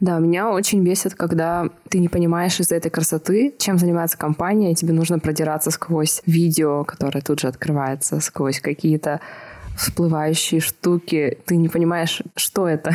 Да, 0.00 0.18
меня 0.18 0.50
очень 0.50 0.82
бесит, 0.82 1.14
когда 1.14 1.68
ты 1.88 1.98
не 1.98 2.08
понимаешь 2.08 2.58
из-за 2.58 2.74
этой 2.74 2.90
красоты, 2.90 3.54
чем 3.58 3.78
занимается 3.78 4.18
компания, 4.18 4.72
и 4.72 4.74
тебе 4.74 4.92
нужно 4.92 5.18
продираться 5.20 5.70
сквозь 5.70 6.20
видео, 6.26 6.84
которое 6.84 7.20
тут 7.20 7.40
же 7.40 7.48
открывается, 7.48 8.20
сквозь 8.20 8.60
какие-то 8.60 9.20
всплывающие 9.76 10.60
штуки. 10.60 11.38
Ты 11.46 11.56
не 11.56 11.68
понимаешь, 11.68 12.22
что 12.36 12.68
это. 12.68 12.94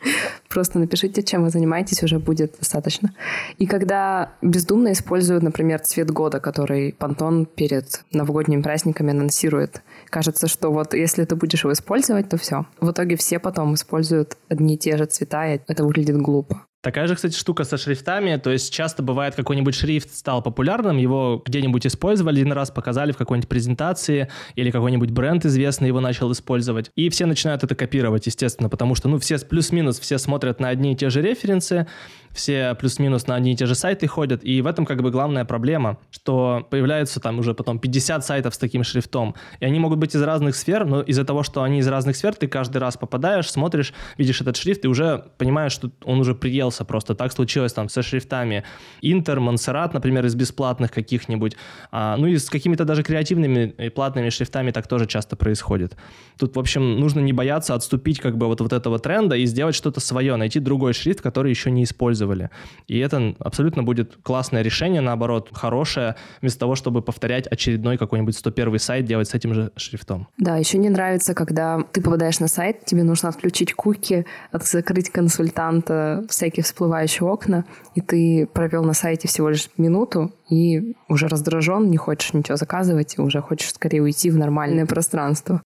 Просто 0.48 0.78
напишите, 0.78 1.22
чем 1.22 1.44
вы 1.44 1.50
занимаетесь, 1.50 2.02
уже 2.02 2.18
будет 2.18 2.56
достаточно. 2.58 3.12
И 3.58 3.66
когда 3.66 4.32
бездумно 4.42 4.92
используют, 4.92 5.42
например, 5.42 5.80
цвет 5.80 6.10
года, 6.10 6.40
который 6.40 6.94
Пантон 6.98 7.46
перед 7.46 8.02
новогодними 8.12 8.62
праздниками 8.62 9.10
анонсирует, 9.10 9.82
кажется, 10.08 10.48
что 10.48 10.70
вот 10.70 10.94
если 10.94 11.24
ты 11.24 11.36
будешь 11.36 11.64
его 11.64 11.72
использовать, 11.72 12.28
то 12.28 12.38
все. 12.38 12.66
В 12.80 12.90
итоге 12.90 13.16
все 13.16 13.38
потом 13.38 13.74
используют 13.74 14.36
одни 14.48 14.74
и 14.74 14.78
те 14.78 14.96
же 14.96 15.04
цвета, 15.04 15.46
и 15.46 15.60
это 15.66 15.84
выглядит 15.84 16.16
глупо. 16.16 16.64
Такая 16.80 17.08
же, 17.08 17.16
кстати, 17.16 17.34
штука 17.34 17.64
со 17.64 17.76
шрифтами. 17.76 18.36
То 18.36 18.50
есть 18.50 18.72
часто 18.72 19.02
бывает, 19.02 19.34
какой-нибудь 19.34 19.74
шрифт 19.74 20.14
стал 20.14 20.42
популярным, 20.42 20.96
его 20.96 21.42
где-нибудь 21.44 21.86
использовали 21.86 22.40
один 22.40 22.52
раз, 22.52 22.70
показали 22.70 23.10
в 23.10 23.16
какой-нибудь 23.16 23.48
презентации, 23.48 24.28
или 24.54 24.70
какой-нибудь 24.70 25.10
бренд 25.10 25.44
известный 25.44 25.88
его 25.88 26.00
начал 26.00 26.30
использовать. 26.30 26.92
И 26.94 27.08
все 27.10 27.26
начинают 27.26 27.64
это 27.64 27.74
копировать, 27.74 28.26
естественно, 28.26 28.68
потому 28.68 28.94
что, 28.94 29.08
ну, 29.08 29.18
все 29.18 29.38
плюс-минус, 29.38 29.98
все 29.98 30.18
смотрят 30.18 30.37
на 30.60 30.68
одни 30.68 30.92
и 30.92 30.96
те 30.96 31.10
же 31.10 31.22
референсы, 31.22 31.86
все 32.38 32.74
плюс-минус 32.74 33.26
на 33.26 33.34
одни 33.34 33.52
и 33.52 33.56
те 33.56 33.66
же 33.66 33.74
сайты 33.74 34.06
ходят, 34.06 34.44
и 34.44 34.62
в 34.62 34.66
этом 34.66 34.86
как 34.86 35.02
бы 35.02 35.10
главная 35.10 35.44
проблема, 35.44 35.98
что 36.10 36.66
появляются 36.70 37.20
там 37.20 37.38
уже 37.40 37.52
потом 37.52 37.78
50 37.78 38.24
сайтов 38.24 38.54
с 38.54 38.58
таким 38.58 38.84
шрифтом, 38.84 39.34
и 39.60 39.64
они 39.64 39.78
могут 39.78 39.98
быть 39.98 40.14
из 40.14 40.22
разных 40.22 40.54
сфер, 40.56 40.86
но 40.86 41.02
из-за 41.02 41.24
того, 41.24 41.42
что 41.42 41.62
они 41.62 41.80
из 41.80 41.88
разных 41.88 42.16
сфер, 42.16 42.34
ты 42.34 42.46
каждый 42.46 42.78
раз 42.78 42.96
попадаешь, 42.96 43.50
смотришь, 43.50 43.92
видишь 44.16 44.40
этот 44.40 44.56
шрифт, 44.56 44.84
и 44.84 44.88
уже 44.88 45.24
понимаешь, 45.36 45.72
что 45.72 45.90
он 46.04 46.20
уже 46.20 46.34
приелся 46.34 46.84
просто. 46.84 47.14
Так 47.14 47.32
случилось 47.32 47.72
там 47.72 47.88
со 47.88 48.02
шрифтами 48.02 48.64
Интер, 49.02 49.40
Монсеррат, 49.40 49.92
например, 49.92 50.24
из 50.24 50.34
бесплатных 50.34 50.92
каких-нибудь, 50.92 51.56
а, 51.90 52.16
ну 52.16 52.28
и 52.28 52.38
с 52.38 52.48
какими-то 52.48 52.84
даже 52.84 53.02
креативными 53.02 53.74
и 53.78 53.88
платными 53.88 54.30
шрифтами 54.30 54.70
так 54.70 54.86
тоже 54.86 55.06
часто 55.06 55.36
происходит. 55.36 55.96
Тут, 56.38 56.54
в 56.54 56.58
общем, 56.58 57.00
нужно 57.00 57.20
не 57.20 57.32
бояться 57.32 57.74
отступить 57.74 58.20
как 58.20 58.36
бы 58.38 58.46
вот, 58.46 58.60
вот 58.60 58.72
этого 58.72 58.98
тренда 59.00 59.34
и 59.36 59.44
сделать 59.44 59.74
что-то 59.74 59.98
свое, 60.00 60.36
найти 60.36 60.60
другой 60.60 60.92
шрифт, 60.92 61.20
который 61.20 61.50
еще 61.50 61.70
не 61.70 61.82
использовали 61.82 62.27
использовали. 62.28 62.50
И 62.86 62.98
это 62.98 63.34
абсолютно 63.38 63.82
будет 63.82 64.16
классное 64.22 64.62
решение, 64.62 65.00
наоборот, 65.00 65.50
хорошее, 65.52 66.14
вместо 66.40 66.60
того, 66.60 66.74
чтобы 66.74 67.02
повторять 67.02 67.46
очередной 67.46 67.98
какой-нибудь 67.98 68.36
101 68.36 68.78
сайт, 68.78 69.04
делать 69.04 69.28
с 69.28 69.34
этим 69.34 69.54
же 69.54 69.72
шрифтом. 69.76 70.28
Да, 70.38 70.56
еще 70.56 70.78
не 70.78 70.88
нравится, 70.88 71.34
когда 71.34 71.82
ты 71.92 72.00
попадаешь 72.00 72.40
на 72.40 72.48
сайт, 72.48 72.84
тебе 72.84 73.02
нужно 73.02 73.28
отключить 73.28 73.74
куки, 73.74 74.26
закрыть 74.52 75.10
консультанта, 75.10 76.24
всякие 76.28 76.62
всплывающие 76.62 77.26
окна, 77.26 77.64
и 77.94 78.00
ты 78.00 78.48
провел 78.52 78.84
на 78.84 78.94
сайте 78.94 79.28
всего 79.28 79.50
лишь 79.50 79.70
минуту, 79.76 80.32
и 80.50 80.94
уже 81.08 81.28
раздражен, 81.28 81.90
не 81.90 81.96
хочешь 81.96 82.32
ничего 82.32 82.56
заказывать, 82.56 83.18
и 83.18 83.20
уже 83.20 83.40
хочешь 83.40 83.72
скорее 83.72 84.02
уйти 84.02 84.30
в 84.30 84.36
нормальное 84.36 84.86
пространство. 84.86 85.62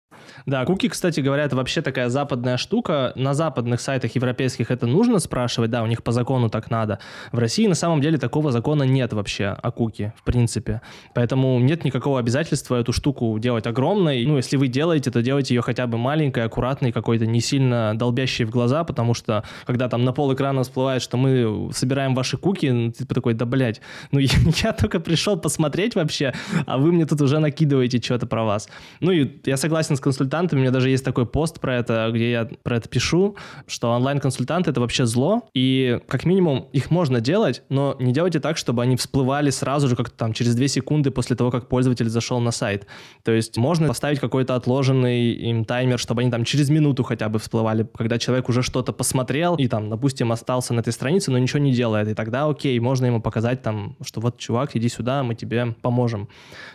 Да, 0.44 0.64
куки, 0.66 0.88
кстати 0.88 1.20
говоря, 1.20 1.44
это 1.44 1.56
вообще 1.56 1.80
такая 1.80 2.08
западная 2.08 2.56
штука. 2.56 3.12
На 3.16 3.34
западных 3.34 3.80
сайтах 3.80 4.14
европейских 4.14 4.70
это 4.70 4.86
нужно 4.86 5.18
спрашивать, 5.18 5.70
да, 5.70 5.82
у 5.82 5.86
них 5.86 6.02
по 6.02 6.12
закону 6.12 6.50
так 6.50 6.70
надо. 6.70 6.98
В 7.32 7.38
России 7.38 7.66
на 7.66 7.74
самом 7.74 8.00
деле 8.00 8.18
такого 8.18 8.52
закона 8.52 8.82
нет 8.82 9.12
вообще 9.12 9.46
о 9.46 9.70
куки, 9.70 10.12
в 10.16 10.22
принципе. 10.22 10.82
Поэтому 11.14 11.58
нет 11.58 11.84
никакого 11.84 12.18
обязательства 12.18 12.76
эту 12.76 12.92
штуку 12.92 13.38
делать 13.38 13.66
огромной. 13.66 14.24
Ну, 14.26 14.36
если 14.36 14.56
вы 14.56 14.68
делаете, 14.68 15.10
то 15.10 15.22
делайте 15.22 15.54
ее 15.54 15.62
хотя 15.62 15.86
бы 15.86 15.98
маленькой, 15.98 16.44
аккуратной, 16.44 16.92
какой-то 16.92 17.26
не 17.26 17.40
сильно 17.40 17.94
долбящей 17.96 18.44
в 18.44 18.50
глаза, 18.50 18.84
потому 18.84 19.14
что 19.14 19.44
когда 19.64 19.88
там 19.88 20.04
на 20.04 20.12
пол 20.12 20.34
экрана 20.34 20.62
всплывает, 20.62 21.02
что 21.02 21.16
мы 21.16 21.70
собираем 21.72 22.14
ваши 22.14 22.36
куки, 22.36 22.66
ну, 22.66 22.92
ты 22.92 23.06
такой, 23.06 23.34
да, 23.34 23.46
блядь, 23.46 23.80
ну 24.12 24.18
я, 24.20 24.30
я 24.62 24.72
только 24.72 25.00
пришел 25.00 25.36
посмотреть 25.36 25.94
вообще, 25.94 26.34
а 26.66 26.78
вы 26.78 26.92
мне 26.92 27.06
тут 27.06 27.20
уже 27.20 27.38
накидываете 27.38 28.00
что-то 28.02 28.26
про 28.26 28.44
вас. 28.44 28.68
Ну 29.00 29.10
и 29.12 29.30
я 29.44 29.56
согласен 29.56 29.96
с 29.96 30.00
консультантом 30.00 30.25
консультантами. 30.26 30.58
У 30.58 30.62
меня 30.62 30.70
даже 30.72 30.90
есть 30.90 31.04
такой 31.04 31.26
пост 31.26 31.60
про 31.60 31.76
это, 31.76 32.10
где 32.12 32.30
я 32.30 32.48
про 32.62 32.76
это 32.76 32.88
пишу, 32.88 33.36
что 33.66 33.90
онлайн-консультанты— 33.90 34.70
это 34.72 34.80
вообще 34.80 35.06
зло, 35.06 35.42
и 35.54 36.00
как 36.08 36.24
минимум 36.24 36.68
их 36.72 36.90
можно 36.90 37.20
делать, 37.20 37.62
но 37.68 37.96
не 38.00 38.12
делайте 38.12 38.40
так, 38.40 38.56
чтобы 38.56 38.82
они 38.82 38.96
всплывали 38.96 39.50
сразу 39.50 39.88
же, 39.88 39.96
как-то 39.96 40.16
там 40.16 40.32
через 40.32 40.54
2 40.54 40.68
секунды 40.68 41.10
после 41.10 41.36
того, 41.36 41.50
как 41.50 41.68
пользователь 41.68 42.08
зашел 42.08 42.40
на 42.40 42.50
сайт. 42.50 42.86
То 43.24 43.32
есть 43.32 43.56
можно 43.56 43.88
поставить 43.88 44.20
какой-то 44.20 44.54
отложенный 44.54 45.32
им 45.32 45.64
таймер, 45.64 45.98
чтобы 45.98 46.22
они 46.22 46.30
там 46.30 46.44
через 46.44 46.70
минуту 46.70 47.02
хотя 47.02 47.28
бы 47.28 47.38
всплывали, 47.38 47.88
когда 47.96 48.18
человек 48.18 48.48
уже 48.48 48.62
что-то 48.62 48.92
посмотрел 48.92 49.56
и 49.56 49.68
там, 49.68 49.88
допустим, 49.90 50.32
остался 50.32 50.74
на 50.74 50.80
этой 50.80 50.92
странице, 50.92 51.30
но 51.30 51.38
ничего 51.38 51.60
не 51.60 51.72
делает, 51.72 52.08
и 52.08 52.14
тогда 52.14 52.46
окей, 52.46 52.78
можно 52.80 53.06
ему 53.06 53.20
показать 53.20 53.62
там, 53.62 53.96
что 54.02 54.20
вот, 54.20 54.38
чувак, 54.38 54.76
иди 54.76 54.88
сюда, 54.88 55.22
мы 55.22 55.34
тебе 55.34 55.74
поможем. 55.82 56.28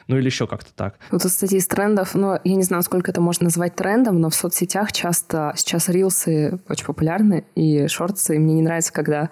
Ну 0.07 0.17
или 0.17 0.25
еще 0.25 0.47
как-то 0.47 0.73
так. 0.73 0.99
Вот, 1.11 1.21
кстати, 1.21 1.55
из 1.55 1.67
трендов, 1.67 2.15
но 2.15 2.39
я 2.43 2.55
не 2.55 2.63
знаю, 2.63 2.83
сколько 2.83 3.11
это 3.11 3.21
можно 3.21 3.40
назвать 3.41 3.75
трендом, 3.75 4.19
но 4.19 4.29
в 4.29 4.35
соцсетях 4.35 4.91
часто 4.91 5.53
сейчас 5.55 5.89
рилсы 5.89 6.59
очень 6.69 6.85
популярны, 6.85 7.43
и 7.55 7.87
шорты. 7.87 8.35
И 8.35 8.39
мне 8.39 8.55
не 8.55 8.61
нравится, 8.61 8.93
когда 8.93 9.29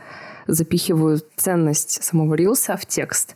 запихивают 0.47 1.25
ценность 1.35 2.03
самого 2.03 2.33
рилса 2.33 2.75
в 2.77 2.85
текст. 2.85 3.35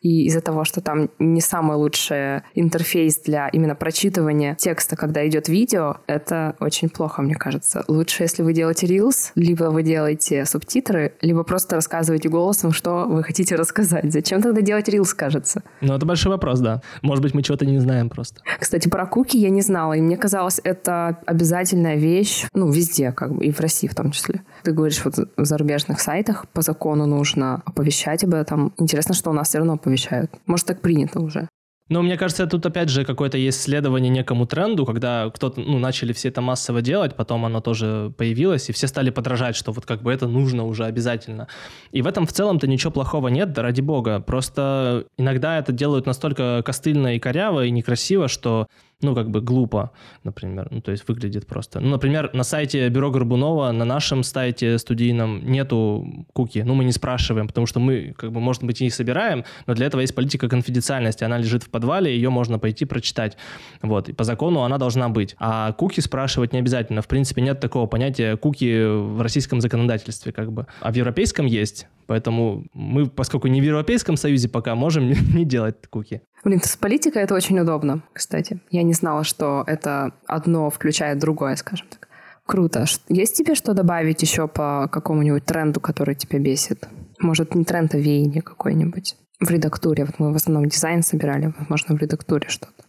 И 0.00 0.26
из-за 0.26 0.40
того, 0.40 0.64
что 0.64 0.80
там 0.80 1.10
не 1.18 1.40
самый 1.40 1.76
лучший 1.76 2.42
интерфейс 2.54 3.20
для 3.20 3.48
именно 3.48 3.74
прочитывания 3.74 4.54
текста, 4.54 4.96
когда 4.96 5.26
идет 5.26 5.48
видео, 5.48 5.96
это 6.06 6.54
очень 6.60 6.88
плохо, 6.88 7.22
мне 7.22 7.34
кажется. 7.34 7.84
Лучше, 7.88 8.22
если 8.22 8.42
вы 8.42 8.52
делаете 8.52 8.86
Reels, 8.86 9.32
либо 9.34 9.64
вы 9.64 9.82
делаете 9.82 10.44
субтитры, 10.44 11.14
либо 11.20 11.42
просто 11.44 11.76
рассказываете 11.76 12.28
голосом, 12.28 12.72
что 12.72 13.06
вы 13.06 13.22
хотите 13.22 13.56
рассказать. 13.56 14.12
Зачем 14.12 14.42
тогда 14.42 14.60
делать 14.60 14.88
Reels, 14.88 15.14
кажется? 15.14 15.62
Ну, 15.80 15.94
это 15.94 16.06
большой 16.06 16.32
вопрос, 16.32 16.60
да. 16.60 16.82
Может 17.02 17.22
быть, 17.22 17.34
мы 17.34 17.42
чего-то 17.42 17.66
не 17.66 17.78
знаем 17.78 18.10
просто. 18.10 18.40
Кстати, 18.60 18.88
про 18.88 19.06
куки 19.06 19.36
я 19.38 19.50
не 19.50 19.62
знала, 19.62 19.94
и 19.94 20.00
мне 20.00 20.16
казалось, 20.16 20.60
это 20.62 21.18
обязательная 21.26 21.96
вещь, 21.96 22.46
ну, 22.52 22.70
везде, 22.70 23.12
как 23.12 23.34
бы, 23.34 23.44
и 23.44 23.50
в 23.50 23.60
России 23.60 23.88
в 23.88 23.94
том 23.94 24.10
числе. 24.10 24.42
Ты 24.62 24.72
говоришь, 24.72 25.04
вот 25.04 25.14
в 25.36 25.44
зарубежных 25.44 26.00
сайтах 26.00 26.46
по 26.48 26.62
закону 26.62 27.06
нужно 27.06 27.62
оповещать 27.64 28.24
об 28.24 28.34
этом. 28.34 28.72
Интересно, 28.78 29.14
что 29.14 29.30
у 29.30 29.32
нас 29.32 29.48
все 29.48 29.58
равно 29.58 29.76
вещают. 29.90 30.30
Может, 30.46 30.66
так 30.66 30.80
принято 30.80 31.20
уже. 31.20 31.48
Ну, 31.88 32.02
мне 32.02 32.16
кажется, 32.16 32.48
тут 32.48 32.66
опять 32.66 32.88
же 32.88 33.04
какое-то 33.04 33.38
есть 33.38 33.62
следование 33.62 34.10
некому 34.10 34.44
тренду, 34.44 34.84
когда 34.84 35.30
кто-то, 35.32 35.60
ну, 35.60 35.78
начали 35.78 36.12
все 36.12 36.30
это 36.30 36.40
массово 36.40 36.82
делать, 36.82 37.14
потом 37.14 37.44
оно 37.44 37.60
тоже 37.60 38.12
появилось, 38.18 38.68
и 38.68 38.72
все 38.72 38.88
стали 38.88 39.10
подражать, 39.10 39.54
что 39.54 39.70
вот 39.70 39.86
как 39.86 40.02
бы 40.02 40.12
это 40.12 40.26
нужно 40.26 40.64
уже 40.64 40.84
обязательно. 40.84 41.46
И 41.92 42.02
в 42.02 42.08
этом 42.08 42.26
в 42.26 42.32
целом-то 42.32 42.66
ничего 42.66 42.90
плохого 42.90 43.28
нет, 43.28 43.52
да 43.52 43.62
ради 43.62 43.82
бога. 43.82 44.18
Просто 44.18 45.04
иногда 45.16 45.58
это 45.58 45.70
делают 45.70 46.06
настолько 46.06 46.60
костыльно 46.64 47.14
и 47.14 47.20
коряво 47.20 47.64
и 47.64 47.70
некрасиво, 47.70 48.26
что 48.26 48.66
ну, 49.02 49.14
как 49.14 49.30
бы 49.30 49.42
глупо, 49.42 49.90
например. 50.24 50.68
Ну, 50.70 50.80
то 50.80 50.90
есть 50.90 51.06
выглядит 51.06 51.46
просто. 51.46 51.80
Ну, 51.80 51.90
например, 51.90 52.30
на 52.32 52.44
сайте 52.44 52.88
Бюро 52.88 53.10
Горбунова, 53.10 53.70
на 53.72 53.84
нашем 53.84 54.22
сайте 54.22 54.78
студийном 54.78 55.44
нету 55.50 56.26
куки. 56.32 56.62
Ну, 56.62 56.74
мы 56.74 56.84
не 56.84 56.92
спрашиваем, 56.92 57.46
потому 57.46 57.66
что 57.66 57.78
мы, 57.78 58.14
как 58.16 58.32
бы, 58.32 58.40
может 58.40 58.64
быть, 58.64 58.80
и 58.80 58.88
собираем, 58.88 59.44
но 59.66 59.74
для 59.74 59.86
этого 59.86 60.00
есть 60.00 60.14
политика 60.14 60.48
конфиденциальности. 60.48 61.24
Она 61.24 61.36
лежит 61.36 61.62
в 61.62 61.68
подвале, 61.68 62.14
ее 62.14 62.30
можно 62.30 62.58
пойти 62.58 62.86
прочитать. 62.86 63.36
Вот. 63.82 64.08
И 64.08 64.14
по 64.14 64.24
закону 64.24 64.62
она 64.62 64.78
должна 64.78 65.10
быть. 65.10 65.36
А 65.38 65.72
куки 65.72 66.00
спрашивать 66.00 66.54
не 66.54 66.60
обязательно. 66.60 67.02
В 67.02 67.08
принципе, 67.08 67.42
нет 67.42 67.60
такого 67.60 67.86
понятия 67.86 68.36
куки 68.36 68.86
в 68.86 69.20
российском 69.20 69.60
законодательстве, 69.60 70.32
как 70.32 70.52
бы. 70.52 70.66
А 70.80 70.90
в 70.90 70.96
европейском 70.96 71.44
есть. 71.44 71.86
Поэтому 72.06 72.66
мы, 72.72 73.06
поскольку 73.06 73.48
не 73.48 73.60
в 73.60 73.64
Европейском 73.64 74.16
Союзе 74.16 74.48
пока, 74.48 74.74
можем 74.74 75.08
не 75.34 75.44
делать 75.44 75.86
куки. 75.88 76.22
Блин, 76.44 76.60
с 76.62 76.76
политикой 76.76 77.22
это 77.22 77.34
очень 77.34 77.58
удобно, 77.58 78.02
кстати. 78.12 78.60
Я 78.70 78.82
не 78.82 78.92
знала, 78.92 79.24
что 79.24 79.64
это 79.66 80.12
одно 80.26 80.70
включает 80.70 81.18
другое, 81.18 81.56
скажем 81.56 81.86
так. 81.90 82.08
Круто. 82.46 82.84
Есть 83.08 83.36
тебе 83.36 83.56
что 83.56 83.74
добавить 83.74 84.22
еще 84.22 84.46
по 84.46 84.88
какому-нибудь 84.90 85.44
тренду, 85.44 85.80
который 85.80 86.14
тебя 86.14 86.38
бесит? 86.38 86.88
Может, 87.18 87.56
не 87.56 87.64
тренд, 87.64 87.94
а 87.94 87.98
веяние 87.98 88.42
какое-нибудь? 88.42 89.16
В 89.40 89.50
редактуре. 89.50 90.04
Вот 90.04 90.18
мы 90.18 90.32
в 90.32 90.36
основном 90.36 90.66
дизайн 90.68 91.02
собирали, 91.02 91.52
возможно, 91.58 91.96
в 91.96 91.98
редактуре 91.98 92.48
что-то. 92.48 92.85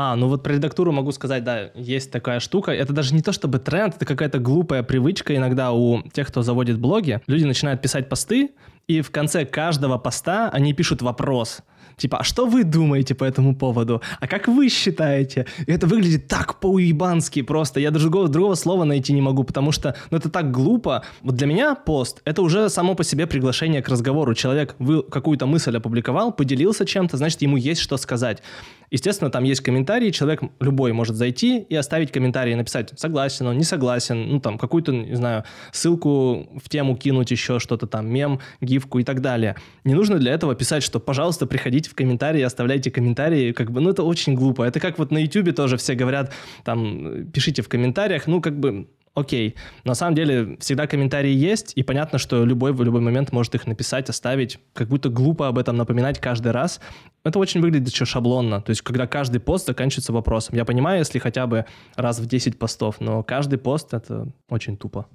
А, 0.00 0.14
ну 0.14 0.28
вот 0.28 0.44
про 0.44 0.52
редактуру 0.52 0.92
могу 0.92 1.10
сказать, 1.10 1.42
да, 1.42 1.72
есть 1.74 2.12
такая 2.12 2.38
штука. 2.38 2.70
Это 2.70 2.92
даже 2.92 3.12
не 3.16 3.20
то 3.20 3.32
чтобы 3.32 3.58
тренд, 3.58 3.96
это 3.96 4.06
какая-то 4.06 4.38
глупая 4.38 4.84
привычка 4.84 5.34
иногда 5.34 5.72
у 5.72 6.02
тех, 6.12 6.28
кто 6.28 6.42
заводит 6.42 6.78
блоги. 6.78 7.20
Люди 7.26 7.42
начинают 7.42 7.82
писать 7.82 8.08
посты, 8.08 8.52
и 8.86 9.00
в 9.00 9.10
конце 9.10 9.44
каждого 9.44 9.98
поста 9.98 10.50
они 10.50 10.72
пишут 10.72 11.02
вопрос– 11.02 11.62
Типа, 11.98 12.18
а 12.18 12.24
что 12.24 12.46
вы 12.46 12.64
думаете 12.64 13.14
по 13.14 13.24
этому 13.24 13.54
поводу? 13.54 14.00
А 14.20 14.28
как 14.28 14.46
вы 14.46 14.68
считаете? 14.68 15.46
И 15.66 15.72
это 15.72 15.86
выглядит 15.86 16.28
так 16.28 16.60
по-уебански 16.60 17.42
просто. 17.42 17.80
Я 17.80 17.90
даже 17.90 18.04
другого, 18.04 18.28
другого 18.28 18.54
слова 18.54 18.84
найти 18.84 19.12
не 19.12 19.20
могу, 19.20 19.42
потому 19.42 19.72
что 19.72 19.96
ну, 20.10 20.16
это 20.16 20.30
так 20.30 20.50
глупо. 20.52 21.02
Вот 21.22 21.34
для 21.34 21.46
меня 21.46 21.74
пост— 21.74 22.22
это 22.24 22.42
уже 22.42 22.70
само 22.70 22.94
по 22.94 23.02
себе 23.04 23.26
приглашение 23.26 23.82
к 23.82 23.88
разговору. 23.88 24.34
Человек 24.34 24.76
вы 24.78 25.02
какую-то 25.02 25.46
мысль 25.46 25.76
опубликовал, 25.76 26.32
поделился 26.32 26.86
чем-то, 26.86 27.16
значит, 27.16 27.42
ему 27.42 27.56
есть 27.56 27.80
что 27.80 27.96
сказать. 27.96 28.42
Естественно, 28.90 29.30
там 29.30 29.44
есть 29.44 29.60
комментарии, 29.60 30.10
человек 30.10 30.42
любой 30.60 30.92
может 30.92 31.16
зайти 31.16 31.60
и 31.60 31.74
оставить 31.74 32.10
комментарий, 32.10 32.54
написать 32.54 32.92
согласен 32.98 33.46
он, 33.46 33.58
не 33.58 33.64
согласен, 33.64 34.28
ну 34.28 34.40
там 34.40 34.58
какую-то, 34.58 34.92
не 34.92 35.14
знаю, 35.14 35.44
ссылку 35.72 36.48
в 36.62 36.68
тему 36.68 36.96
кинуть 36.96 37.30
еще 37.30 37.58
что-то 37.58 37.86
там, 37.86 38.08
мем, 38.08 38.40
гифку 38.60 38.98
и 38.98 39.04
так 39.04 39.20
далее. 39.20 39.56
Не 39.84 39.94
нужно 39.94 40.18
для 40.18 40.32
этого 40.32 40.54
писать, 40.54 40.82
что, 40.82 41.00
пожалуйста, 41.00 41.46
приходите 41.46 41.90
в 41.90 41.94
комментарии, 41.94 42.40
оставляйте 42.42 42.90
комментарии, 42.90 43.52
как 43.52 43.70
бы, 43.70 43.80
ну 43.80 43.90
это 43.90 44.02
очень 44.02 44.34
глупо. 44.34 44.62
Это 44.62 44.80
как 44.80 44.98
вот 44.98 45.10
на 45.10 45.18
YouTube 45.18 45.54
тоже 45.54 45.76
все 45.76 45.94
говорят, 45.94 46.32
там, 46.64 47.26
пишите 47.26 47.62
в 47.62 47.68
комментариях, 47.68 48.26
ну 48.26 48.40
как 48.40 48.58
бы 48.58 48.88
окей. 49.18 49.56
На 49.84 49.94
самом 49.94 50.14
деле 50.14 50.56
всегда 50.60 50.86
комментарии 50.86 51.32
есть, 51.32 51.72
и 51.74 51.82
понятно, 51.82 52.18
что 52.18 52.44
любой 52.44 52.72
в 52.72 52.82
любой 52.82 53.00
момент 53.00 53.32
может 53.32 53.54
их 53.54 53.66
написать, 53.66 54.08
оставить. 54.08 54.58
Как 54.72 54.88
будто 54.88 55.08
глупо 55.08 55.48
об 55.48 55.58
этом 55.58 55.76
напоминать 55.76 56.20
каждый 56.20 56.52
раз. 56.52 56.80
Это 57.24 57.38
очень 57.38 57.60
выглядит 57.60 57.88
еще 57.88 58.04
шаблонно. 58.04 58.62
То 58.62 58.70
есть, 58.70 58.82
когда 58.82 59.06
каждый 59.06 59.40
пост 59.40 59.66
заканчивается 59.66 60.12
вопросом. 60.12 60.56
Я 60.56 60.64
понимаю, 60.64 61.00
если 61.00 61.18
хотя 61.18 61.46
бы 61.46 61.64
раз 61.96 62.18
в 62.18 62.26
10 62.26 62.58
постов, 62.58 62.96
но 63.00 63.22
каждый 63.22 63.58
пост— 63.58 63.88
это 63.94 64.28
очень 64.48 64.76
тупо. 64.76 65.06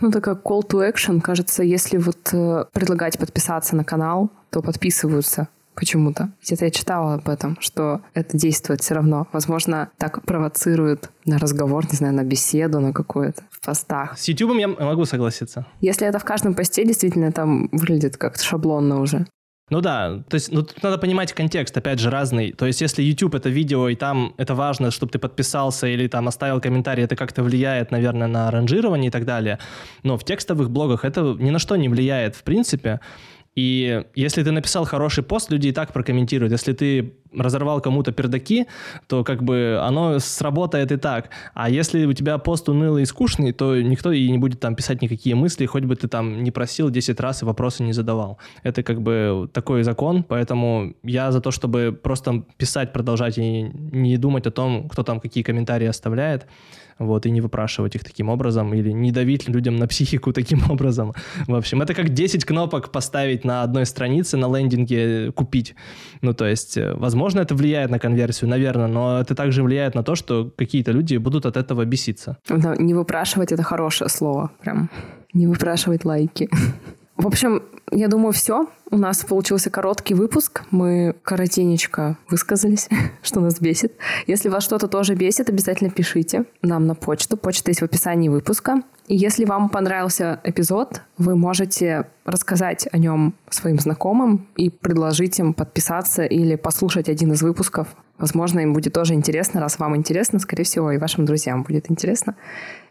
Ну, 0.00 0.10
так 0.10 0.24
как 0.24 0.44
call 0.44 0.62
to 0.68 0.90
action, 0.90 1.20
кажется, 1.20 1.62
если 1.62 1.96
вот 1.96 2.32
э, 2.32 2.64
предлагать 2.72 3.18
подписаться 3.18 3.76
на 3.76 3.84
канал, 3.84 4.30
то 4.50 4.60
подписываются 4.60 5.48
почему-то. 5.80 6.30
Где-то 6.44 6.66
я 6.66 6.70
читала 6.70 7.14
об 7.14 7.28
этом, 7.28 7.56
что 7.58 8.02
это 8.14 8.36
действует 8.36 8.82
все 8.82 8.94
равно. 8.94 9.26
Возможно, 9.32 9.90
так 9.96 10.22
провоцирует 10.22 11.10
на 11.24 11.38
разговор, 11.38 11.86
не 11.90 11.96
знаю, 11.96 12.14
на 12.14 12.22
беседу, 12.22 12.80
на 12.80 12.92
какую-то 12.92 13.42
в 13.50 13.64
постах. 13.64 14.18
С 14.18 14.28
YouTube 14.28 14.58
я 14.58 14.68
могу 14.68 15.06
согласиться. 15.06 15.66
Если 15.80 16.06
это 16.06 16.18
в 16.18 16.24
каждом 16.24 16.54
посте, 16.54 16.84
действительно, 16.84 17.32
там 17.32 17.68
выглядит 17.72 18.18
как-то 18.18 18.44
шаблонно 18.44 19.00
уже. 19.00 19.26
Ну 19.70 19.80
да, 19.80 20.24
то 20.28 20.34
есть 20.34 20.50
ну, 20.50 20.62
тут 20.62 20.82
надо 20.82 20.98
понимать 20.98 21.32
контекст, 21.32 21.76
опять 21.76 22.00
же, 22.00 22.10
разный. 22.10 22.52
То 22.52 22.66
есть 22.66 22.80
если 22.80 23.04
YouTube 23.04 23.36
это 23.36 23.48
видео, 23.48 23.88
и 23.88 23.94
там 23.94 24.34
это 24.36 24.56
важно, 24.56 24.90
чтобы 24.90 25.12
ты 25.12 25.20
подписался 25.20 25.86
или 25.86 26.08
там 26.08 26.26
оставил 26.26 26.60
комментарий, 26.60 27.04
это 27.04 27.14
как-то 27.14 27.44
влияет, 27.44 27.92
наверное, 27.92 28.26
на 28.26 28.50
ранжирование 28.50 29.08
и 29.08 29.10
так 29.10 29.24
далее. 29.24 29.60
Но 30.02 30.18
в 30.18 30.24
текстовых 30.24 30.70
блогах 30.70 31.04
это 31.04 31.36
ни 31.38 31.50
на 31.50 31.60
что 31.60 31.76
не 31.76 31.88
влияет 31.88 32.34
в 32.34 32.42
принципе. 32.42 33.00
И 33.56 34.04
если 34.14 34.42
ты 34.42 34.52
написал 34.52 34.84
хороший 34.84 35.24
пост, 35.24 35.50
люди 35.50 35.68
и 35.68 35.72
так 35.72 35.92
прокомментируют. 35.92 36.52
Если 36.52 36.72
ты 36.72 37.14
разорвал 37.32 37.80
кому-то 37.80 38.12
пердаки, 38.12 38.66
то 39.08 39.24
как 39.24 39.42
бы 39.42 39.78
оно 39.82 40.18
сработает 40.18 40.92
и 40.92 40.96
так. 40.96 41.30
А 41.54 41.68
если 41.68 42.06
у 42.06 42.12
тебя 42.12 42.38
пост 42.38 42.68
унылый 42.68 43.02
и 43.02 43.06
скучный, 43.06 43.52
то 43.52 43.80
никто 43.80 44.12
и 44.12 44.30
не 44.30 44.38
будет 44.38 44.60
там 44.60 44.74
писать 44.74 45.02
никакие 45.02 45.34
мысли, 45.34 45.66
хоть 45.66 45.84
бы 45.84 45.96
ты 45.96 46.08
там 46.08 46.42
не 46.42 46.50
просил 46.50 46.90
10 46.90 47.20
раз 47.20 47.42
и 47.42 47.44
вопросы 47.44 47.82
не 47.82 47.92
задавал. 47.92 48.38
Это 48.62 48.82
как 48.82 49.02
бы 49.02 49.48
такой 49.52 49.82
закон, 49.82 50.22
поэтому 50.22 50.94
я 51.02 51.32
за 51.32 51.40
то, 51.40 51.50
чтобы 51.50 51.92
просто 51.92 52.44
писать, 52.56 52.92
продолжать 52.92 53.38
и 53.38 53.62
не 53.92 54.16
думать 54.16 54.46
о 54.46 54.50
том, 54.50 54.88
кто 54.88 55.02
там 55.02 55.20
какие 55.20 55.42
комментарии 55.42 55.86
оставляет 55.86 56.46
вот, 57.00 57.26
и 57.26 57.30
не 57.30 57.40
выпрашивать 57.40 57.96
их 57.96 58.04
таким 58.04 58.28
образом, 58.28 58.72
или 58.74 58.92
не 58.92 59.10
давить 59.10 59.48
людям 59.48 59.76
на 59.76 59.88
психику 59.88 60.32
таким 60.40 60.70
образом. 60.70 61.14
В 61.46 61.54
общем, 61.54 61.82
это 61.82 61.94
как 61.94 62.10
10 62.10 62.44
кнопок 62.44 62.92
поставить 62.92 63.44
на 63.44 63.62
одной 63.62 63.86
странице, 63.86 64.36
на 64.36 64.46
лендинге 64.56 65.32
купить. 65.32 65.74
Ну, 66.20 66.34
то 66.34 66.46
есть, 66.46 66.76
э, 66.76 66.94
возможно, 66.94 67.40
это 67.40 67.54
влияет 67.54 67.90
на 67.90 67.98
конверсию, 67.98 68.50
наверное, 68.50 68.86
но 68.86 69.20
это 69.20 69.34
также 69.34 69.62
влияет 69.62 69.94
на 69.94 70.02
то, 70.02 70.14
что 70.14 70.52
какие-то 70.56 70.92
люди 70.92 71.16
будут 71.16 71.46
от 71.46 71.56
этого 71.56 71.84
беситься. 71.84 72.36
Не 72.48 72.94
выпрашивать— 72.94 73.52
это 73.52 73.62
хорошее 73.62 74.10
слово, 74.10 74.50
прям. 74.62 74.90
Не 75.32 75.46
выпрашивать 75.46 76.04
лайки. 76.04 76.48
В 77.20 77.26
общем, 77.26 77.62
я 77.90 78.08
думаю, 78.08 78.32
все. 78.32 78.66
У 78.90 78.96
нас 78.96 79.22
получился 79.26 79.68
короткий 79.68 80.14
выпуск. 80.14 80.62
Мы 80.70 81.14
коротенечко 81.22 82.16
высказались, 82.30 82.88
что 83.22 83.40
нас 83.40 83.60
бесит. 83.60 83.92
Если 84.26 84.48
вас 84.48 84.64
что-то 84.64 84.88
тоже 84.88 85.14
бесит, 85.14 85.50
обязательно 85.50 85.90
пишите 85.90 86.46
нам 86.62 86.86
на 86.86 86.94
почту. 86.94 87.36
Почта 87.36 87.72
есть 87.72 87.82
в 87.82 87.84
описании 87.84 88.30
выпуска. 88.30 88.84
И 89.06 89.16
если 89.16 89.44
вам 89.44 89.68
понравился 89.68 90.40
эпизод, 90.44 91.02
вы 91.18 91.36
можете 91.36 92.06
рассказать 92.24 92.88
о 92.90 92.96
нем 92.96 93.34
своим 93.50 93.78
знакомым 93.78 94.46
и 94.56 94.70
предложить 94.70 95.38
им 95.40 95.52
подписаться 95.52 96.24
или 96.24 96.54
послушать 96.54 97.10
один 97.10 97.34
из 97.34 97.42
выпусков. 97.42 97.88
Возможно, 98.16 98.60
им 98.60 98.72
будет 98.72 98.94
тоже 98.94 99.12
интересно. 99.12 99.60
Раз 99.60 99.78
вам 99.78 99.94
интересно, 99.94 100.38
скорее 100.38 100.64
всего, 100.64 100.90
и 100.90 100.96
вашим 100.96 101.26
друзьям 101.26 101.64
будет 101.64 101.90
интересно. 101.90 102.34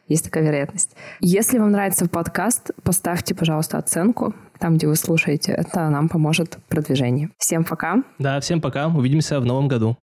Есть 0.09 0.25
такая 0.25 0.43
вероятность. 0.43 0.95
Если 1.21 1.59
вам 1.59 1.71
нравится 1.71 2.07
подкаст, 2.09 2.71
поставьте, 2.83 3.35
пожалуйста, 3.35 3.77
оценку 3.77 4.33
там, 4.59 4.75
где 4.75 4.87
вы 4.87 4.95
слушаете. 4.95 5.53
Это 5.53 5.89
нам 5.89 6.09
поможет 6.09 6.57
в. 6.67 7.29
Всем 7.37 7.63
пока. 7.63 8.03
Да, 8.17 8.39
всем 8.41 8.59
пока. 8.59 8.87
Увидимся 8.87 9.39
в 9.39 9.45
новом 9.45 9.67
году. 9.67 9.97